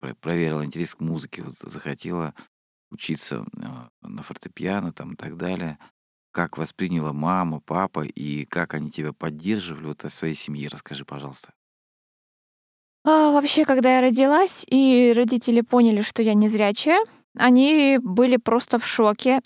про- 0.00 0.14
проверила 0.14 0.64
интерес 0.64 0.94
к 0.94 1.00
музыке, 1.00 1.42
вот 1.42 1.54
захотела 1.54 2.34
учиться 2.90 3.46
э, 3.56 3.66
на 4.08 4.22
фортепиано 4.22 4.92
там 4.92 5.12
и 5.14 5.16
так 5.16 5.36
далее. 5.36 5.78
Как 6.32 6.58
восприняла 6.58 7.12
мама, 7.12 7.60
папа 7.60 8.02
и 8.04 8.44
как 8.46 8.74
они 8.74 8.90
тебя 8.90 9.12
поддерживали 9.12 9.86
вот 9.86 10.04
о 10.04 10.10
своей 10.10 10.34
семье? 10.34 10.68
Расскажи, 10.68 11.04
пожалуйста. 11.04 11.52
А, 13.04 13.32
вообще, 13.32 13.64
когда 13.64 13.96
я 13.96 14.00
родилась, 14.00 14.64
и 14.68 15.12
родители 15.16 15.60
поняли, 15.60 16.02
что 16.02 16.22
я 16.22 16.34
незрячая, 16.34 17.04
они 17.36 17.98
были 18.00 18.36
просто 18.36 18.78
в 18.78 18.86
шоке. 18.86 19.40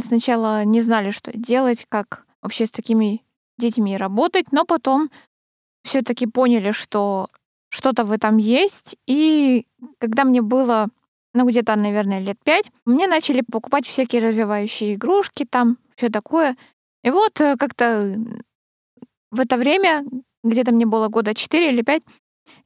Сначала 0.00 0.64
не 0.64 0.80
знали, 0.80 1.10
что 1.10 1.36
делать, 1.36 1.84
как 1.88 2.24
вообще 2.40 2.66
с 2.66 2.70
такими 2.70 3.22
детьми 3.58 3.96
работать, 3.96 4.52
но 4.52 4.64
потом 4.64 5.10
все 5.84 6.02
таки 6.02 6.26
поняли, 6.26 6.70
что 6.70 7.28
что-то 7.68 8.04
в 8.04 8.12
этом 8.12 8.38
есть. 8.38 8.96
И 9.06 9.66
когда 9.98 10.24
мне 10.24 10.40
было, 10.40 10.88
ну, 11.34 11.46
где-то, 11.46 11.76
наверное, 11.76 12.20
лет 12.20 12.38
пять, 12.42 12.70
мне 12.84 13.06
начали 13.06 13.42
покупать 13.42 13.86
всякие 13.86 14.22
развивающие 14.22 14.94
игрушки, 14.94 15.44
там 15.44 15.78
все 15.96 16.08
такое. 16.08 16.56
И 17.02 17.10
вот 17.10 17.40
э, 17.40 17.56
как-то 17.56 18.16
в 19.30 19.40
это 19.40 19.56
время, 19.56 20.04
где-то 20.42 20.72
мне 20.72 20.86
было 20.86 21.08
года 21.08 21.34
4 21.34 21.68
или 21.70 21.82
5, 21.82 22.02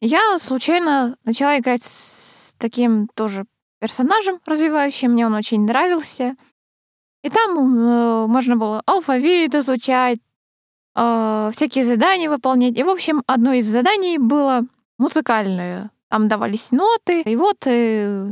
я 0.01 0.39
случайно 0.39 1.17
начала 1.25 1.59
играть 1.59 1.83
с 1.83 2.55
таким 2.59 3.09
тоже 3.15 3.47
персонажем 3.81 4.41
развивающим, 4.45 5.13
мне 5.13 5.27
он 5.27 5.35
очень 5.35 5.65
нравился. 5.65 6.37
И 7.23 7.31
там 7.31 7.59
э, 7.59 8.27
можно 8.27 8.57
было 8.57 8.83
алфавит 8.87 9.55
изучать, 9.55 10.19
э, 10.95 11.51
всякие 11.53 11.85
задания 11.85 12.31
выполнять. 12.31 12.77
И, 12.77 12.83
в 12.83 12.89
общем, 12.89 13.23
одно 13.27 13.53
из 13.53 13.67
заданий 13.67 14.19
было 14.19 14.63
музыкальное. 14.99 15.91
Там 16.09 16.29
давались 16.29 16.71
ноты, 16.71 17.23
и 17.23 17.37
вот 17.37 17.67
э, 17.67 18.27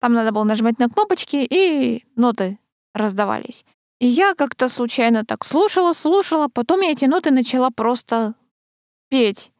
там 0.00 0.12
надо 0.12 0.32
было 0.32 0.44
нажимать 0.44 0.78
на 0.78 0.88
кнопочки, 0.88 1.46
и 1.48 2.04
ноты 2.16 2.58
раздавались. 2.94 3.64
И 4.00 4.08
я 4.08 4.34
как-то 4.34 4.68
случайно 4.68 5.24
так 5.24 5.44
слушала, 5.44 5.92
слушала, 5.92 6.48
потом 6.48 6.80
я 6.80 6.90
эти 6.90 7.04
ноты 7.04 7.30
начала 7.30 7.70
просто 7.70 8.34
петь. 9.08 9.51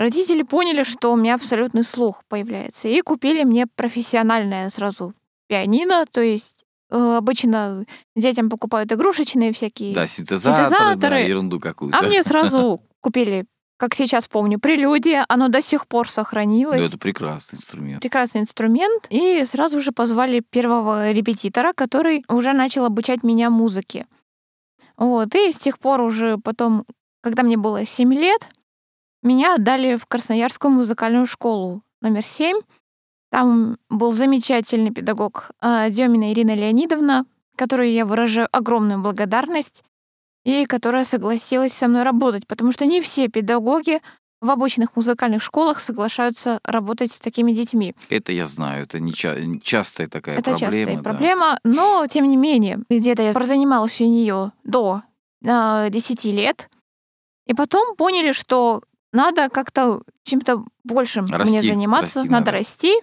Родители 0.00 0.42
поняли, 0.44 0.82
что 0.82 1.12
у 1.12 1.16
меня 1.16 1.34
абсолютный 1.34 1.84
слух 1.84 2.22
появляется, 2.26 2.88
и 2.88 3.02
купили 3.02 3.44
мне 3.44 3.66
профессиональное 3.66 4.70
сразу 4.70 5.12
пианино, 5.46 6.06
то 6.10 6.22
есть 6.22 6.64
э, 6.90 7.16
обычно 7.18 7.84
детям 8.16 8.48
покупают 8.48 8.90
игрушечные 8.90 9.52
всякие 9.52 9.94
Да, 9.94 10.06
синтезаторы, 10.06 10.70
да, 10.70 10.78
синтезаторы. 10.94 11.16
ерунду 11.20 11.60
какую-то. 11.60 11.98
А 11.98 12.02
мне 12.02 12.22
сразу 12.22 12.80
купили, 13.02 13.44
как 13.76 13.94
сейчас 13.94 14.26
помню, 14.26 14.58
прелюдия. 14.58 15.26
Оно 15.28 15.48
до 15.48 15.60
сих 15.60 15.86
пор 15.86 16.06
Ну, 16.06 16.10
сохранилось. 16.12 16.82
это 16.86 16.96
прекрасный 16.96 17.58
инструмент. 17.58 18.00
Прекрасный 18.00 18.40
инструмент. 18.40 19.06
И 19.10 19.44
сразу 19.44 19.82
же 19.82 19.92
позвали 19.92 20.40
первого 20.40 21.12
репетитора, 21.12 21.74
который 21.74 22.24
уже 22.26 22.54
начал 22.54 22.86
обучать 22.86 23.22
меня 23.22 23.50
музыке. 23.50 24.06
Вот. 24.96 25.34
И 25.34 25.52
с 25.52 25.56
тех 25.56 25.78
пор 25.78 26.00
уже 26.00 26.38
потом, 26.38 26.86
когда 27.22 27.42
мне 27.42 27.58
было 27.58 27.84
7 27.84 28.14
лет, 28.14 28.48
меня 29.22 29.54
отдали 29.54 29.96
в 29.96 30.06
Красноярскую 30.06 30.70
музыкальную 30.72 31.26
школу 31.26 31.82
номер 32.00 32.24
7. 32.24 32.60
Там 33.30 33.78
был 33.88 34.12
замечательный 34.12 34.90
педагог 34.90 35.50
а, 35.60 35.88
Демина 35.90 36.32
Ирина 36.32 36.54
Леонидовна, 36.54 37.26
которой 37.56 37.92
я 37.92 38.06
выражаю 38.06 38.48
огромную 38.50 39.00
благодарность 39.00 39.84
и 40.44 40.64
которая 40.64 41.04
согласилась 41.04 41.72
со 41.72 41.86
мной 41.86 42.02
работать, 42.02 42.46
потому 42.46 42.72
что 42.72 42.86
не 42.86 43.00
все 43.00 43.28
педагоги 43.28 44.00
в 44.40 44.50
обычных 44.50 44.96
музыкальных 44.96 45.42
школах 45.42 45.80
соглашаются 45.80 46.60
работать 46.64 47.12
с 47.12 47.20
такими 47.20 47.52
детьми. 47.52 47.94
Это 48.08 48.32
я 48.32 48.46
знаю, 48.46 48.84
это 48.84 48.98
не 48.98 49.12
ча- 49.12 49.36
частая 49.62 50.06
такая 50.06 50.38
Это 50.38 50.52
проблема. 50.52 50.72
частая 50.72 50.96
да. 50.96 51.02
проблема, 51.02 51.60
но 51.62 52.06
тем 52.06 52.26
не 52.26 52.38
менее, 52.38 52.80
где-то 52.88 53.22
я 53.22 53.32
прозанималась 53.32 54.00
у 54.00 54.04
нее 54.04 54.52
до 54.64 55.02
э, 55.44 55.88
10 55.90 56.24
лет, 56.24 56.70
и 57.46 57.52
потом 57.52 57.96
поняли, 57.96 58.32
что 58.32 58.82
надо 59.12 59.48
как-то 59.48 60.02
чем-то 60.24 60.64
большим 60.84 61.24
мне 61.24 61.36
Расти, 61.36 61.60
заниматься, 61.68 62.20
расти 62.20 62.30
надо 62.30 62.46
надо. 62.46 62.50
расти. 62.52 62.94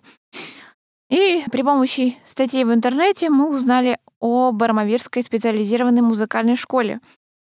И 1.09 1.43
при 1.51 1.61
помощи 1.63 2.17
статей 2.25 2.63
в 2.65 2.73
интернете 2.73 3.29
мы 3.29 3.49
узнали 3.49 3.97
о 4.19 4.51
Бармавирской 4.51 5.23
специализированной 5.23 6.01
музыкальной 6.01 6.55
школе, 6.55 6.99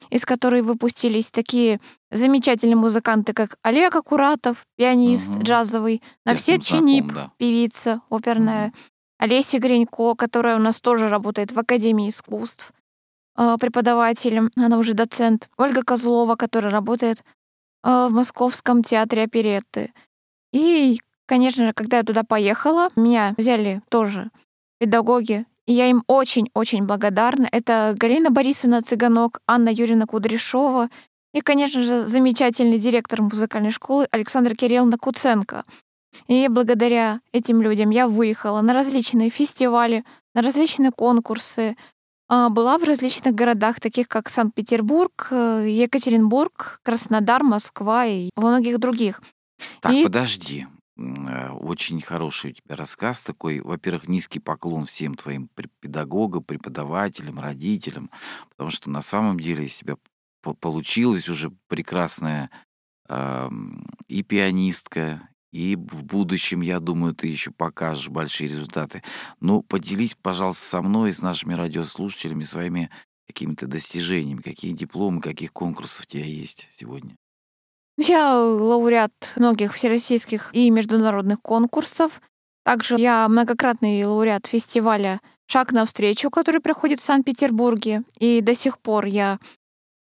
из 0.09 0.25
которой 0.25 0.63
выпустились 0.63 1.31
такие 1.31 1.81
замечательные 2.11 2.77
музыканты, 2.77 3.33
как 3.35 3.57
Олег 3.63 3.95
Акуратов, 3.97 4.65
пианист 4.77 5.31
Мгм. 5.35 5.43
джазовый, 5.43 6.03
Навсет 6.25 6.49
ним 6.59 6.63
знаком, 6.63 6.79
Чинип, 6.87 7.13
да. 7.13 7.33
певица 7.37 8.01
оперная, 8.09 8.69
Мгм. 8.69 8.75
Олеся 9.19 9.59
Гринько, 9.59 10.15
которая 10.15 10.57
у 10.57 10.61
нас 10.61 10.81
тоже 10.81 11.09
работает 11.11 11.53
в 11.53 11.59
Академии 11.59 12.09
искусств, 12.09 12.73
э, 13.37 13.57
преподавателем, 13.61 14.51
она 14.57 14.79
уже 14.79 14.95
доцент, 14.95 15.51
Ольга 15.59 15.83
Козлова, 15.83 16.37
которая 16.37 16.73
работает 16.73 17.23
в 17.83 18.09
Московском 18.11 18.83
театре 18.83 19.23
оперетты. 19.25 19.93
И, 20.53 21.01
конечно 21.27 21.67
же, 21.67 21.73
когда 21.73 21.99
я 21.99 22.03
туда 22.03 22.23
поехала, 22.23 22.91
меня 22.97 23.35
взяли 23.37 23.83
тоже 23.89 24.31
педагоги, 24.79 25.47
и 25.67 25.73
я 25.73 25.89
им 25.89 26.03
очень-очень 26.07 26.85
благодарна. 26.85 27.49
Это 27.51 27.95
Галина 27.97 28.31
Борисовна 28.31 28.83
Цыганок, 28.83 29.41
Анна 29.47 29.69
Юрьевна 29.69 30.07
Кудряшова 30.07 30.91
и, 31.33 31.41
конечно 31.41 31.83
же, 31.83 32.07
замечательный 32.07 32.79
директор 32.79 33.23
музыкальной 33.23 33.71
школы 33.71 34.09
Александра 34.11 34.55
Кирилловна 34.55 34.99
Куценко. 34.99 35.65
И 36.27 36.49
благодаря 36.49 37.21
этим 37.33 37.63
людям 37.63 37.91
я 37.91 38.09
выехала 38.09 38.61
на 38.63 38.73
различные 38.73 39.31
фестивали, 39.31 40.05
на 40.35 40.43
различные 40.43 40.91
конкурсы, 40.91 41.77
была 42.31 42.79
в 42.79 42.85
различных 42.85 43.35
городах, 43.35 43.81
таких 43.81 44.07
как 44.09 44.29
Санкт-Петербург, 44.29 45.29
э, 45.31 45.67
Екатеринбург, 45.69 46.81
Краснодар, 46.83 47.43
Москва 47.43 48.07
и 48.07 48.31
во 48.37 48.51
многих 48.51 48.79
других. 48.79 49.21
Так, 49.81 49.93
И- 49.93 50.05
подожди. 50.05 50.67
Э, 50.97 51.51
Очень 51.53 52.01
хороший 52.03 52.51
у 52.51 52.55
тебя 52.55 52.77
рассказ 52.77 53.23
такой. 53.23 53.61
Во-первых, 53.61 54.07
низкий 54.09 54.39
поклон 54.41 54.85
всем 54.85 55.15
твоим 55.15 55.49
педагогам, 55.81 56.43
преподавателям, 56.45 57.41
родителям, 57.41 58.11
потому 58.51 58.71
что 58.71 58.91
на 58.91 59.03
самом 59.03 59.41
деле 59.41 59.65
из 59.65 59.77
тебя 59.77 59.97
по- 60.43 60.55
получилась 60.55 61.29
уже 61.29 61.51
прекрасная 61.69 62.51
ам, 63.09 63.87
и 64.09 64.23
пианистка, 64.23 65.29
и 65.53 65.77
в 65.77 66.05
будущем, 66.05 66.61
я 66.61 66.81
думаю, 66.81 67.15
ты 67.15 67.27
еще 67.27 67.51
покажешь 67.51 68.09
большие 68.09 68.49
результаты. 68.49 69.03
Но 69.41 69.63
поделись, 69.63 70.17
пожалуйста, 70.21 70.65
со 70.65 70.83
мной 70.83 71.11
и 71.11 71.13
с 71.13 71.23
нашими 71.23 71.55
радиослушателями 71.55 72.45
своими 72.45 72.91
какими-то 73.27 73.67
достижениями, 73.67 74.43
какие 74.43 74.73
дипломы, 74.73 75.21
каких 75.21 75.53
конкурсов 75.53 76.05
у 76.05 76.07
тебя 76.07 76.25
есть 76.25 76.67
сегодня. 76.71 77.17
Я 77.97 78.35
лауреат 78.35 79.13
многих 79.37 79.75
всероссийских 79.75 80.51
и 80.53 80.71
международных 80.71 81.41
конкурсов. 81.43 82.21
Также 82.65 82.97
я 82.99 83.29
многократный 83.29 84.05
лауреат 84.05 84.47
фестиваля 84.47 85.21
«Шаг 85.47 85.73
навстречу», 85.73 86.31
который 86.31 86.61
проходит 86.61 87.01
в 87.01 87.05
Санкт-Петербурге. 87.05 88.03
И 88.19 88.41
до 88.41 88.55
сих 88.55 88.79
пор 88.79 89.07
я 89.07 89.39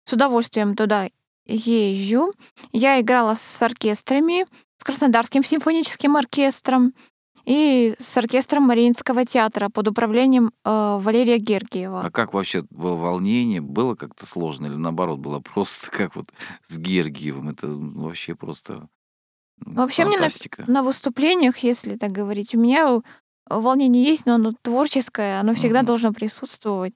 с 0.04 0.12
удовольствием 0.12 0.76
туда 0.76 1.08
езжу. 1.46 2.32
Я 2.72 3.00
играла 3.00 3.34
с 3.34 3.62
оркестрами, 3.62 4.46
с 4.80 4.84
Краснодарским 4.84 5.44
симфоническим 5.44 6.16
оркестром 6.16 6.94
и 7.44 7.94
с 7.98 8.16
оркестром 8.16 8.62
Мариинского 8.62 9.26
театра 9.26 9.68
под 9.68 9.88
управлением 9.88 10.52
э, 10.64 10.98
Валерия 11.02 11.36
Гергиева. 11.36 12.00
А 12.00 12.10
как 12.10 12.32
вообще 12.32 12.64
было 12.70 12.96
волнение? 12.96 13.60
Было 13.60 13.94
как-то 13.94 14.24
сложно 14.24 14.66
или 14.66 14.76
наоборот 14.76 15.18
было 15.18 15.40
просто 15.40 15.90
как 15.92 16.16
вот 16.16 16.30
с 16.66 16.78
Гергиевым? 16.78 17.50
Это 17.50 17.66
ну, 17.66 18.04
вообще 18.06 18.34
просто 18.34 18.88
ну, 19.58 19.74
Вообще 19.74 20.04
мне 20.06 20.12
на- 20.16 20.22
фантастика. 20.24 20.64
На 20.66 20.82
выступлениях, 20.82 21.58
если 21.58 21.96
так 21.96 22.10
говорить, 22.12 22.54
у 22.54 22.58
меня 22.58 23.02
волнение 23.50 24.02
есть, 24.02 24.24
но 24.24 24.36
оно 24.36 24.52
творческое, 24.62 25.40
оно 25.40 25.52
всегда 25.52 25.80
Мгм. 25.80 25.86
должно 25.88 26.12
присутствовать. 26.14 26.94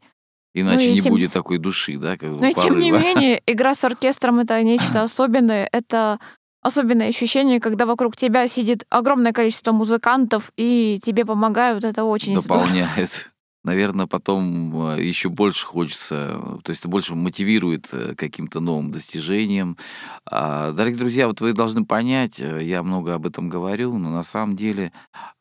Иначе 0.55 0.87
и 0.88 0.92
не 0.94 1.01
тем- 1.03 1.12
будет 1.12 1.33
такой 1.33 1.59
души, 1.59 1.99
да? 1.99 2.16
Как 2.16 2.31
Но 2.31 2.47
и 2.47 2.55
тем 2.55 2.79
не 2.79 2.90
менее, 2.92 3.42
игра 3.47 3.75
с 3.75 3.85
оркестром 3.85 4.38
это 4.38 4.62
нечто 4.62 5.03
особенное. 5.03 5.68
Это 5.70 6.18
особенное 6.64 7.09
ощущение, 7.11 7.61
когда 7.61 7.87
вокруг 7.87 8.16
тебя 8.16 8.48
сидит 8.48 8.87
огромное 8.88 9.33
количество 9.33 9.70
музыкантов 9.70 10.50
и 10.57 10.98
тебе 11.03 11.24
помогают. 11.24 11.85
Это 11.85 12.05
очень 12.05 12.40
здорово. 12.40 12.64
дополняет. 12.64 13.31
Наверное, 13.64 14.07
потом 14.07 14.98
еще 14.98 15.31
больше 15.31 15.66
хочется, 15.66 16.38
э, 16.38 16.59
то 16.62 16.70
есть 16.70 16.85
больше 16.87 17.14
мотивирует 17.14 17.88
э, 17.92 18.14
каким-то 18.14 18.61
новым 18.61 18.90
достижением. 18.90 19.79
А, 20.27 20.72
Дорогие 20.72 20.98
друзья, 20.98 21.29
вот 21.29 21.40
вы 21.40 21.55
должны 21.55 21.87
понять, 21.87 22.40
э, 22.40 22.62
я 22.62 22.83
много 22.83 23.14
об 23.14 23.27
этом 23.27 23.48
говорю, 23.48 23.96
но 23.96 24.11
на 24.11 24.22
самом 24.22 24.55
деле 24.55 24.92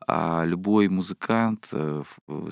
а, 0.07 0.45
любой 0.45 0.87
музыкант 0.87 1.67
э, 1.73 2.03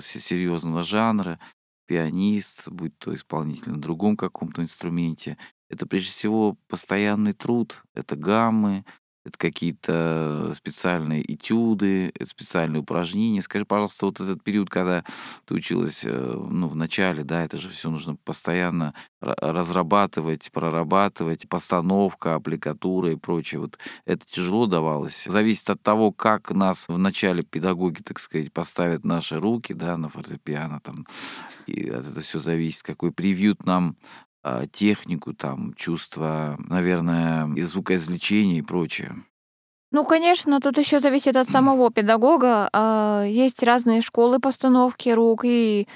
серьезного 0.02 0.82
жанра, 0.82 1.38
пианист, 1.86 2.68
будь 2.68 2.98
то 2.98 3.14
исполнитель 3.14 3.72
на 3.72 3.80
другом 3.80 4.16
каком-то 4.16 4.62
инструменте, 4.62 5.38
это 5.72 5.86
прежде 5.86 6.10
всего 6.10 6.56
постоянный 6.68 7.32
труд, 7.32 7.82
это 7.94 8.14
гаммы, 8.14 8.84
это 9.24 9.38
какие-то 9.38 10.52
специальные 10.54 11.32
этюды, 11.32 12.08
это 12.14 12.26
специальные 12.26 12.80
упражнения. 12.80 13.40
Скажи, 13.40 13.64
пожалуйста, 13.64 14.06
вот 14.06 14.20
этот 14.20 14.42
период, 14.42 14.68
когда 14.68 15.04
ты 15.46 15.54
училась, 15.54 16.04
э, 16.04 16.10
ну, 16.50 16.66
в 16.68 16.74
начале, 16.74 17.22
да, 17.22 17.44
это 17.44 17.56
же 17.56 17.68
все 17.70 17.88
нужно 17.88 18.16
постоянно 18.16 18.94
ра- 19.22 19.36
разрабатывать, 19.40 20.50
прорабатывать, 20.52 21.48
постановка, 21.48 22.34
аппликатура 22.34 23.12
и 23.12 23.16
прочее. 23.16 23.60
Вот 23.60 23.78
это 24.06 24.26
тяжело 24.26 24.66
давалось. 24.66 25.24
Зависит 25.26 25.70
от 25.70 25.80
того, 25.80 26.10
как 26.12 26.50
нас 26.50 26.88
в 26.88 26.98
начале 26.98 27.44
педагоги, 27.44 28.02
так 28.02 28.18
сказать, 28.18 28.52
поставят 28.52 29.04
наши 29.04 29.38
руки, 29.38 29.72
да, 29.72 29.96
на 29.96 30.08
фортепиано 30.08 30.80
там. 30.80 31.06
И 31.66 31.88
от 31.88 32.04
этого 32.04 32.22
все 32.22 32.40
зависит, 32.40 32.82
какой 32.82 33.12
привьют 33.12 33.64
нам 33.64 33.96
технику, 34.72 35.34
там, 35.34 35.74
чувство, 35.74 36.56
наверное, 36.58 37.52
и 37.54 37.62
звукоизвлечения 37.62 38.58
и 38.58 38.62
прочее. 38.62 39.14
Ну, 39.92 40.04
конечно, 40.04 40.58
тут 40.60 40.78
еще 40.78 41.00
зависит 41.00 41.36
от 41.36 41.48
самого 41.48 41.92
педагога. 41.92 42.68
А, 42.72 43.24
Есть 43.24 43.62
разные 43.62 44.00
школы 44.00 44.38
постановки 44.38 45.10
рук, 45.10 45.44
и 45.44 45.86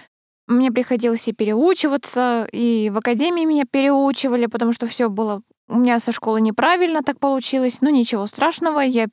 мне 0.47 0.71
приходилось 0.71 1.27
и 1.29 1.33
переучиваться, 1.33 2.47
и 2.53 2.91
в 2.91 2.99
академии 2.99 3.45
меня 3.45 3.65
переучивали, 3.69 4.47
потому 4.47 4.73
что 4.73 4.87
все 4.87 5.09
было 5.09 5.43
у 5.69 5.79
меня 5.79 5.99
со 5.99 6.13
школы 6.13 6.41
неправильно 6.41 7.03
так 7.03 7.19
получилось. 7.19 7.81
Ну, 7.81 7.91
ничего 7.91 8.27
страшного, 8.27 8.81
я 8.81 9.07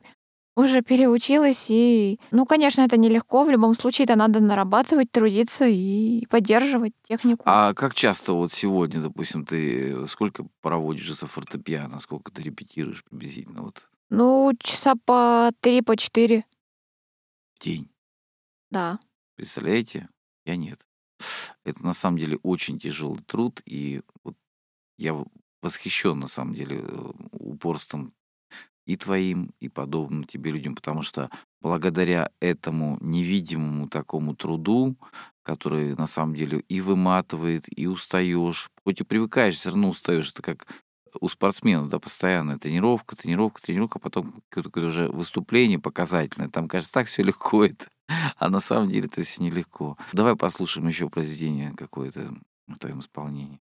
уже 0.55 0.81
переучилась, 0.81 1.67
и, 1.69 2.19
ну, 2.31 2.45
конечно, 2.45 2.81
это 2.81 2.97
нелегко. 2.97 3.43
В 3.43 3.49
любом 3.49 3.75
случае, 3.75 4.05
это 4.05 4.15
надо 4.15 4.39
нарабатывать, 4.39 5.11
трудиться 5.11 5.65
и 5.67 6.25
поддерживать 6.27 6.93
технику. 7.03 7.43
А 7.45 7.73
как 7.73 7.93
часто 7.95 8.33
вот 8.33 8.51
сегодня, 8.53 9.01
допустим, 9.01 9.45
ты 9.45 10.07
сколько 10.07 10.45
проводишь 10.61 11.13
за 11.15 11.27
фортепиано, 11.27 11.99
сколько 11.99 12.31
ты 12.31 12.43
репетируешь 12.43 13.03
приблизительно 13.03 13.63
вот 13.63 13.89
Ну, 14.09 14.51
часа 14.59 14.93
по 15.05 15.51
три, 15.59 15.81
по 15.81 15.97
четыре, 15.97 16.45
в 17.59 17.63
день? 17.63 17.89
да. 18.69 18.99
Представляете? 19.35 20.09
Я 20.45 20.55
нет. 20.55 20.85
Это 21.63 21.83
на 21.83 21.93
самом 21.93 22.17
деле 22.19 22.37
очень 22.43 22.77
тяжелый 22.79 23.23
труд, 23.23 23.61
и 23.65 24.01
вот 24.23 24.35
я 24.97 25.15
восхищен 25.61 26.19
на 26.19 26.27
самом 26.27 26.53
деле 26.53 26.81
э, 26.83 27.11
упорством 27.31 28.13
и 28.85 28.95
твоим, 28.95 29.51
и 29.59 29.69
подобным 29.69 30.23
тебе 30.23 30.51
людям, 30.51 30.75
потому 30.75 31.01
что 31.01 31.29
благодаря 31.61 32.29
этому 32.39 32.97
невидимому 33.01 33.87
такому 33.87 34.35
труду, 34.35 34.95
который 35.43 35.95
на 35.95 36.07
самом 36.07 36.35
деле 36.35 36.59
и 36.67 36.81
выматывает, 36.81 37.65
и 37.75 37.87
устаешь, 37.87 38.69
хоть 38.83 39.01
и 39.01 39.03
привыкаешь, 39.03 39.55
все 39.55 39.69
равно 39.69 39.89
устаешь. 39.89 40.31
Это 40.31 40.41
как 40.41 40.67
у 41.19 41.27
спортсменов, 41.29 41.89
да, 41.89 41.99
постоянная 41.99 42.57
тренировка, 42.57 43.15
тренировка, 43.15 43.61
тренировка, 43.61 43.99
потом 43.99 44.41
какое-то 44.49 44.87
уже 44.87 45.07
выступление 45.09 45.79
показательное. 45.79 46.49
Там, 46.49 46.67
кажется, 46.67 46.93
так 46.93 47.07
все 47.07 47.23
легко 47.23 47.65
это. 47.65 47.87
А 48.37 48.49
на 48.49 48.59
самом 48.59 48.89
деле 48.89 49.07
это 49.07 49.23
все 49.23 49.41
нелегко. 49.41 49.97
Давай 50.11 50.35
послушаем 50.35 50.87
еще 50.87 51.09
произведение 51.09 51.73
какое-то 51.75 52.33
в 52.67 52.77
твоем 52.77 52.99
исполнении. 52.99 53.62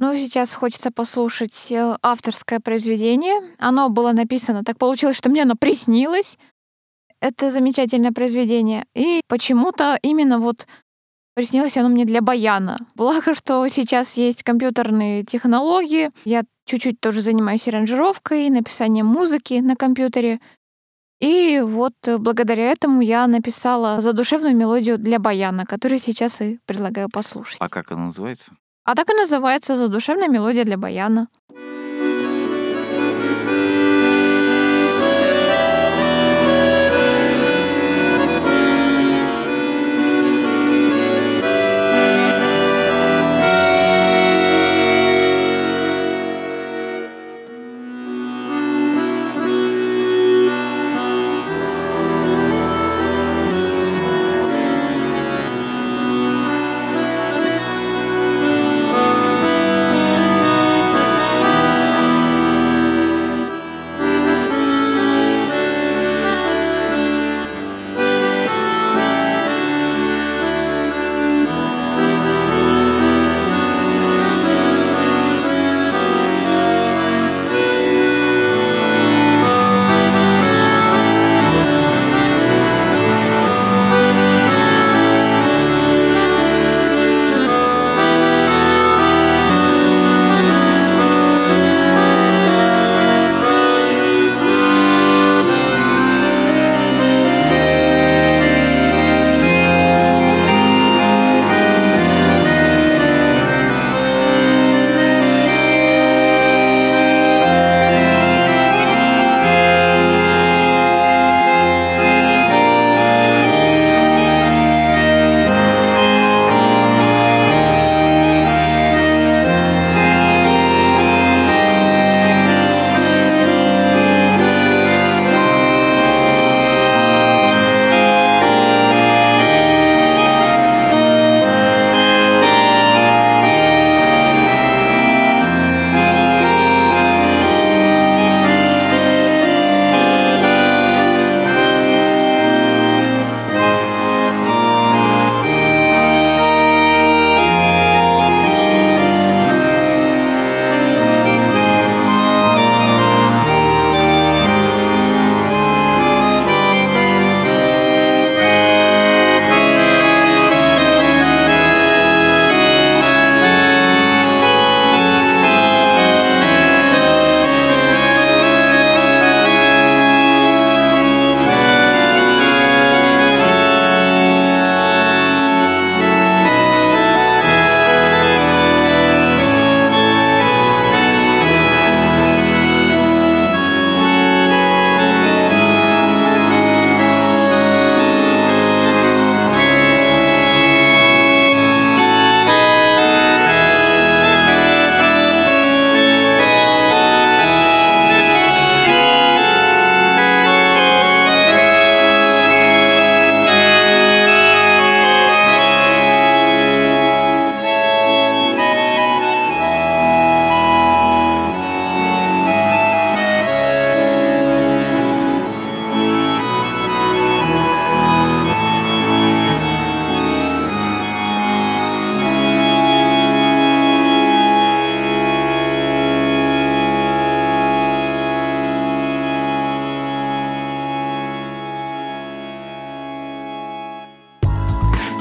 Ну, 0.00 0.16
сейчас 0.16 0.54
хочется 0.54 0.90
послушать 0.90 1.70
э, 1.70 1.94
авторское 2.00 2.58
произведение. 2.58 3.54
Оно 3.58 3.90
было 3.90 4.12
написано, 4.12 4.64
так 4.64 4.78
получилось, 4.78 5.14
что 5.14 5.28
мне 5.28 5.42
оно 5.42 5.56
приснилось. 5.56 6.38
Это 7.20 7.50
замечательное 7.50 8.10
произведение. 8.10 8.86
И 8.94 9.20
почему-то 9.28 9.98
именно 10.00 10.38
вот 10.38 10.66
приснилось 11.34 11.76
оно 11.76 11.90
мне 11.90 12.06
для 12.06 12.22
баяна. 12.22 12.78
Благо, 12.94 13.34
что 13.34 13.68
сейчас 13.68 14.16
есть 14.16 14.42
компьютерные 14.42 15.22
технологии. 15.22 16.10
Я 16.24 16.44
чуть-чуть 16.64 16.98
тоже 16.98 17.20
занимаюсь 17.20 17.68
аранжировкой, 17.68 18.48
написанием 18.48 19.04
музыки 19.04 19.60
на 19.60 19.76
компьютере. 19.76 20.40
И 21.20 21.62
вот 21.62 21.92
благодаря 22.18 22.70
этому 22.70 23.02
я 23.02 23.26
написала 23.26 24.00
задушевную 24.00 24.56
мелодию 24.56 24.96
для 24.96 25.18
баяна, 25.18 25.66
которую 25.66 25.98
сейчас 25.98 26.40
и 26.40 26.58
предлагаю 26.64 27.10
послушать. 27.10 27.58
А 27.60 27.68
как 27.68 27.92
она 27.92 28.04
называется? 28.04 28.52
А 28.90 28.96
так 28.96 29.08
и 29.08 29.14
называется 29.14 29.76
задушевная 29.76 30.26
мелодия 30.26 30.64
для 30.64 30.76
баяна. 30.76 31.28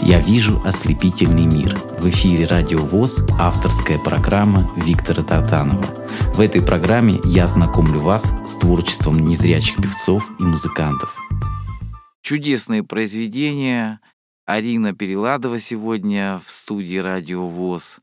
«Я 0.09 0.19
вижу 0.19 0.59
ослепительный 0.65 1.45
мир». 1.45 1.75
В 1.99 2.09
эфире 2.09 2.47
«Радио 2.47 2.79
ВОЗ» 2.79 3.19
авторская 3.39 3.99
программа 3.99 4.67
Виктора 4.75 5.21
Тартанова. 5.21 5.83
В 6.33 6.39
этой 6.39 6.65
программе 6.65 7.19
я 7.25 7.45
знакомлю 7.45 7.99
вас 7.99 8.23
с 8.47 8.55
творчеством 8.55 9.19
незрячих 9.19 9.75
певцов 9.75 10.27
и 10.39 10.43
музыкантов. 10.43 11.15
Чудесные 12.23 12.81
произведения. 12.83 14.01
Арина 14.47 14.95
Переладова 14.95 15.59
сегодня 15.59 16.41
в 16.43 16.49
студии 16.49 16.97
«Радио 16.97 17.47
ВОЗ». 17.47 17.99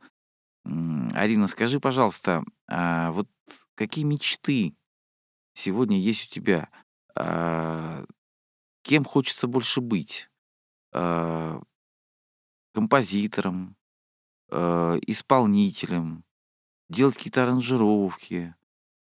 Арина, 0.64 1.48
скажи, 1.48 1.80
пожалуйста, 1.80 2.44
а 2.68 3.11
вот 3.11 3.26
какие 3.74 4.04
мечты 4.04 4.76
сегодня 5.54 5.98
есть 5.98 6.26
у 6.26 6.32
тебя? 6.32 6.68
А 7.16 8.04
кем 8.84 9.04
хочется 9.04 9.48
больше 9.48 9.80
быть? 9.80 10.30
А 10.92 11.62
композитором, 12.77 13.74
э, 14.51 14.99
исполнителем, 15.07 16.24
делать 16.91 17.16
какие-то 17.16 17.45
аранжировки, 17.45 18.55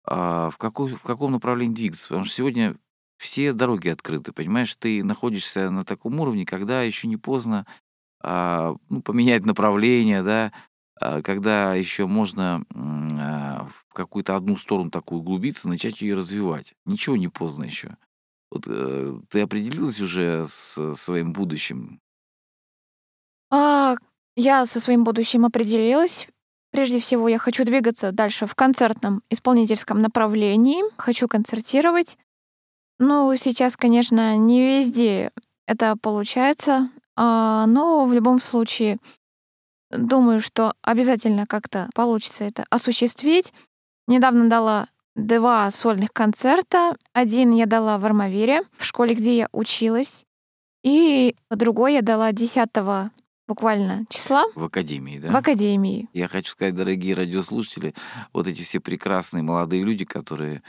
а 0.05 0.51
в, 0.51 0.57
какой, 0.57 0.95
в 0.95 1.03
каком 1.03 1.33
направлении 1.33 1.75
двигаться. 1.75 2.07
Потому 2.07 2.25
что 2.27 2.37
сегодня 2.37 2.77
все 3.19 3.53
дороги 3.53 3.89
открыты, 3.89 4.33
понимаешь? 4.33 4.73
Ты 4.77 5.03
находишься 5.03 5.69
на 5.71 5.85
таком 5.85 6.21
уровне, 6.21 6.47
когда 6.47 6.83
еще 6.83 7.09
не 7.09 7.17
поздно 7.17 7.67
а, 8.23 8.77
ну, 8.89 9.03
поменять 9.03 9.45
направление, 9.45 10.23
да, 10.23 10.53
а, 11.01 11.21
когда 11.23 11.75
еще 11.75 12.07
можно 12.07 12.64
в 12.71 13.93
какую-то 13.93 14.37
одну 14.37 14.57
сторону 14.57 14.93
такую 14.93 15.23
углубиться, 15.23 15.69
начать 15.69 16.03
ее 16.03 16.14
развивать. 16.14 16.75
Ничего 16.85 17.17
не 17.17 17.27
поздно 17.27 17.64
еще. 17.64 17.97
Вот 18.53 18.67
э, 18.69 19.21
ты 19.29 19.41
определилась 19.41 20.01
уже 20.01 20.47
с 20.47 20.95
своим 20.95 21.33
будущим? 21.33 22.01
А, 23.51 23.97
я 24.36 24.66
со 24.66 24.80
своим 24.80 25.05
будущим 25.05 25.44
определилась. 25.44 26.28
Прежде 26.72 26.99
всего, 26.99 27.28
я 27.28 27.38
хочу 27.38 27.64
двигаться 27.64 28.12
дальше 28.12 28.47
в 28.47 28.55
концертном 28.55 29.22
исполнительском 29.30 30.03
направлении. 30.03 30.82
Хочу 30.99 31.28
концертировать. 31.28 32.18
Ну, 32.99 33.34
сейчас, 33.36 33.76
конечно, 33.76 34.36
не 34.36 34.61
везде 34.61 35.30
это 35.66 35.97
получается, 35.97 36.90
а, 37.16 37.66
но 37.66 38.07
в 38.07 38.12
любом 38.12 38.40
случае 38.40 38.99
думаю, 39.90 40.40
что 40.40 40.74
обязательно 40.82 41.47
как-то 41.47 41.88
получится 41.94 42.44
это 42.44 42.64
осуществить. 42.70 43.53
недавно 44.07 44.49
дала 44.49 44.88
два 45.14 45.70
сольных 45.70 46.12
концерта. 46.12 46.97
Один 47.12 47.53
я 47.53 47.66
дала 47.66 47.99
в 47.99 48.05
Армавире, 48.05 48.62
в 48.76 48.84
школе, 48.84 49.14
где 49.14 49.36
я 49.36 49.49
училась. 49.53 50.24
И 50.84 51.34
другой 51.51 51.94
я 51.94 52.03
дала 52.03 52.32
10 52.32 52.70
буквально 53.47 54.07
числа 54.09 54.44
В 54.55 54.64
академии, 54.64 55.18
да? 55.18 55.30
в 55.32 55.36
академии. 55.36 56.09
Я 56.12 56.28
хочу 56.28 56.53
сказать, 56.53 56.74
дорогие 56.74 57.14
радиослушатели, 57.14 57.94
вот 58.32 58.47
эти 58.49 58.62
все 58.62 58.80
прекрасные 58.80 59.42
молодые 59.42 59.84
люди, 59.84 60.05
которые 60.05 60.62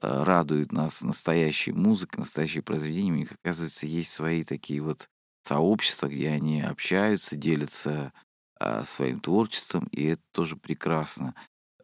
э, 0.00 0.22
радуют 0.22 0.72
нас 0.72 1.02
настоящей 1.02 1.72
музыкой, 1.72 2.20
настоящими 2.20 2.62
произведениями, 2.62 3.16
у 3.16 3.20
них, 3.20 3.32
оказывается, 3.32 3.86
есть 3.86 4.12
свои 4.12 4.44
такие 4.44 4.80
вот 4.80 5.08
сообщества, 5.42 6.06
где 6.08 6.28
они 6.30 6.60
общаются, 6.62 7.34
делятся 7.36 8.12
а, 8.58 8.84
своим 8.84 9.20
творчеством, 9.20 9.88
и 9.90 10.04
это 10.04 10.22
тоже 10.32 10.56
прекрасно. 10.56 11.34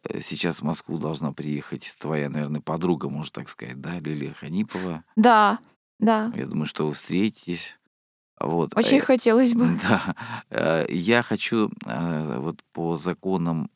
Э, 0.03 0.21
Сейчас 0.21 0.59
в 0.59 0.63
Москву 0.63 0.99
должна 0.99 1.33
приехать 1.33 1.95
твоя, 1.99 2.29
наверное, 2.29 2.61
подруга, 2.61 3.09
можно 3.09 3.31
так 3.33 3.49
сказать, 3.49 3.81
да, 3.81 3.99
Лилия 3.99 4.33
Ханипова. 4.33 5.03
Да, 5.15 5.59
да. 5.99 6.31
Я 6.35 6.45
думаю, 6.45 6.67
что 6.67 6.85
вы 6.87 6.93
встретитесь. 6.93 7.79
Вот. 8.39 8.77
Очень 8.77 8.97
Э, 8.97 9.01
хотелось 9.01 9.53
бы. 9.53 9.79
Да. 9.87 10.15
Э, 10.49 10.85
Я 10.89 11.23
хочу 11.23 11.71
э, 11.85 12.39
вот 12.39 12.63
по 12.73 12.97
законам 12.97 13.69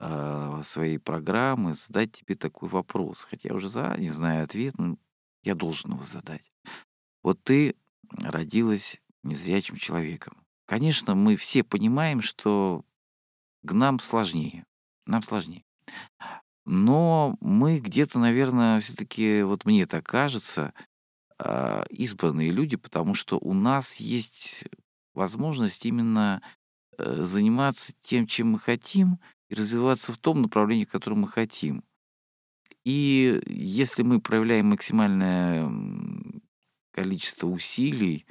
э, 0.00 0.60
своей 0.64 0.98
программы 0.98 1.74
задать 1.74 2.12
тебе 2.12 2.34
такой 2.34 2.68
вопрос. 2.68 3.26
Хотя 3.28 3.48
я 3.50 3.54
уже 3.54 3.68
заранее 3.68 4.12
знаю 4.12 4.44
ответ, 4.44 4.78
но 4.78 4.96
я 5.44 5.54
должен 5.54 5.92
его 5.92 6.04
задать. 6.04 6.52
Вот 7.22 7.42
ты 7.42 7.74
родилась 8.18 9.00
незрячим 9.22 9.76
человеком. 9.76 10.36
Конечно, 10.66 11.14
мы 11.14 11.36
все 11.36 11.62
понимаем, 11.62 12.20
что 12.22 12.84
к 13.64 13.72
нам 13.72 13.98
сложнее. 14.00 14.66
Нам 15.06 15.22
сложнее. 15.22 15.64
Но 16.64 17.36
мы 17.40 17.78
где-то, 17.80 18.18
наверное, 18.18 18.80
все-таки, 18.80 19.42
вот 19.42 19.64
мне 19.64 19.86
так 19.86 20.04
кажется, 20.06 20.72
а, 20.76 20.82
избранные 21.90 22.50
люди, 22.50 22.76
потому 22.76 23.14
что 23.14 23.38
у 23.38 23.52
нас 23.52 23.96
есть 23.96 24.64
возможность 25.14 25.84
именно 25.86 26.42
э, 26.98 27.24
заниматься 27.24 27.92
тем, 28.00 28.26
чем 28.26 28.52
мы 28.52 28.58
хотим, 28.58 29.18
и 29.48 29.54
развиваться 29.54 30.12
в 30.12 30.18
том 30.18 30.42
направлении, 30.42 30.84
в 30.84 30.90
котором 30.90 31.20
мы 31.20 31.28
хотим. 31.28 31.84
И 32.84 33.40
если 33.46 34.02
мы 34.02 34.20
проявляем 34.20 34.66
максимальное 34.66 35.70
количество 36.92 37.46
усилий, 37.46 38.26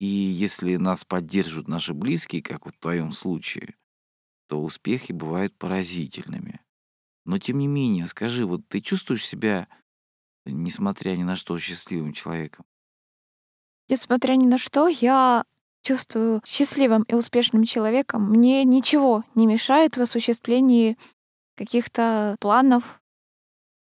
и 0.00 0.06
если 0.06 0.76
нас 0.76 1.04
поддерживают 1.04 1.68
наши 1.68 1.94
близкие, 1.94 2.42
как 2.42 2.66
вот 2.66 2.74
в 2.74 2.80
твоем 2.80 3.12
случае, 3.12 3.74
то 4.48 4.62
успехи 4.62 5.12
бывают 5.12 5.56
поразительными. 5.56 6.60
Но 7.24 7.38
тем 7.38 7.58
не 7.58 7.66
менее, 7.66 8.06
скажи, 8.06 8.44
вот 8.44 8.66
ты 8.68 8.80
чувствуешь 8.80 9.26
себя, 9.26 9.68
несмотря 10.46 11.16
ни 11.16 11.22
на 11.22 11.36
что, 11.36 11.58
счастливым 11.58 12.12
человеком? 12.12 12.64
Несмотря 13.88 14.34
ни 14.34 14.46
на 14.46 14.58
что, 14.58 14.88
я 14.88 15.44
чувствую 15.82 16.40
счастливым 16.46 17.02
и 17.02 17.14
успешным 17.14 17.64
человеком. 17.64 18.30
Мне 18.30 18.64
ничего 18.64 19.24
не 19.34 19.46
мешает 19.46 19.96
в 19.96 20.00
осуществлении 20.00 20.96
каких-то 21.56 22.36
планов. 22.40 23.00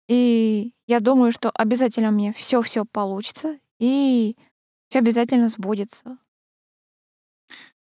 И 0.09 0.73
я 0.87 0.99
думаю, 0.99 1.31
что 1.31 1.49
обязательно 1.51 2.11
мне 2.11 2.33
все-все 2.33 2.85
получится, 2.85 3.59
и 3.79 4.37
все 4.89 4.99
обязательно 4.99 5.49
сбудется. 5.49 6.17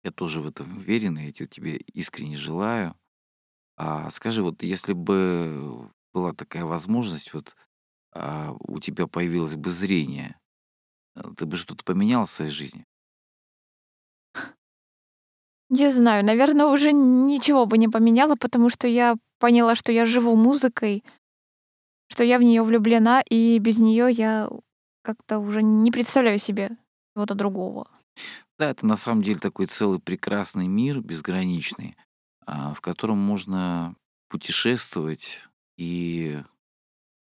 Я 0.04 0.12
тоже 0.12 0.42
в 0.42 0.48
этом 0.48 0.78
уверен, 0.78 1.18
и 1.18 1.26
я 1.26 1.32
те- 1.32 1.48
тебе 1.48 1.78
искренне 1.78 2.38
желаю. 2.38 2.96
А 3.78 4.10
скажи, 4.12 4.44
вот 4.44 4.64
если 4.64 4.94
бы 4.94 5.92
была 6.14 6.34
такая 6.34 6.66
возможность, 6.66 7.34
вот 7.34 7.56
а, 8.16 8.56
у 8.60 8.80
тебя 8.80 9.08
появилось 9.08 9.56
бы 9.56 9.70
зрение, 9.70 10.40
э, 11.16 11.22
ты 11.38 11.46
бы 11.46 11.58
что-то 11.58 11.84
поменял 11.84 12.26
в 12.26 12.32
своей 12.32 12.52
жизни? 12.52 12.86
Не 15.70 15.90
знаю, 15.90 16.24
наверное, 16.24 16.68
уже 16.68 16.94
ничего 16.94 17.66
бы 17.66 17.78
не 17.78 17.88
поменяла, 17.88 18.36
потому 18.36 18.70
что 18.70 18.88
я 18.88 19.18
поняла, 19.40 19.76
что 19.76 19.92
я 19.92 20.06
живу 20.06 20.36
музыкой, 20.36 21.04
что 22.08 22.24
я 22.24 22.38
в 22.38 22.44
нее 22.44 22.64
влюблена, 22.64 23.22
и 23.30 23.58
без 23.60 23.80
нее 23.80 24.10
я 24.12 24.50
как-то 25.04 25.40
уже 25.40 25.62
не 25.64 25.92
представляю 25.92 26.40
себе 26.40 26.78
чего-то 27.16 27.36
другого. 27.36 27.88
Да, 28.58 28.70
это 28.70 28.86
на 28.86 28.96
самом 28.96 29.24
деле 29.24 29.40
такой 29.40 29.66
целый 29.66 30.00
прекрасный 30.00 30.68
мир, 30.68 31.02
безграничный, 31.02 31.98
а, 32.46 32.74
в 32.74 32.82
котором 32.82 33.18
можно 33.18 33.96
путешествовать 34.30 35.48
и 35.78 36.42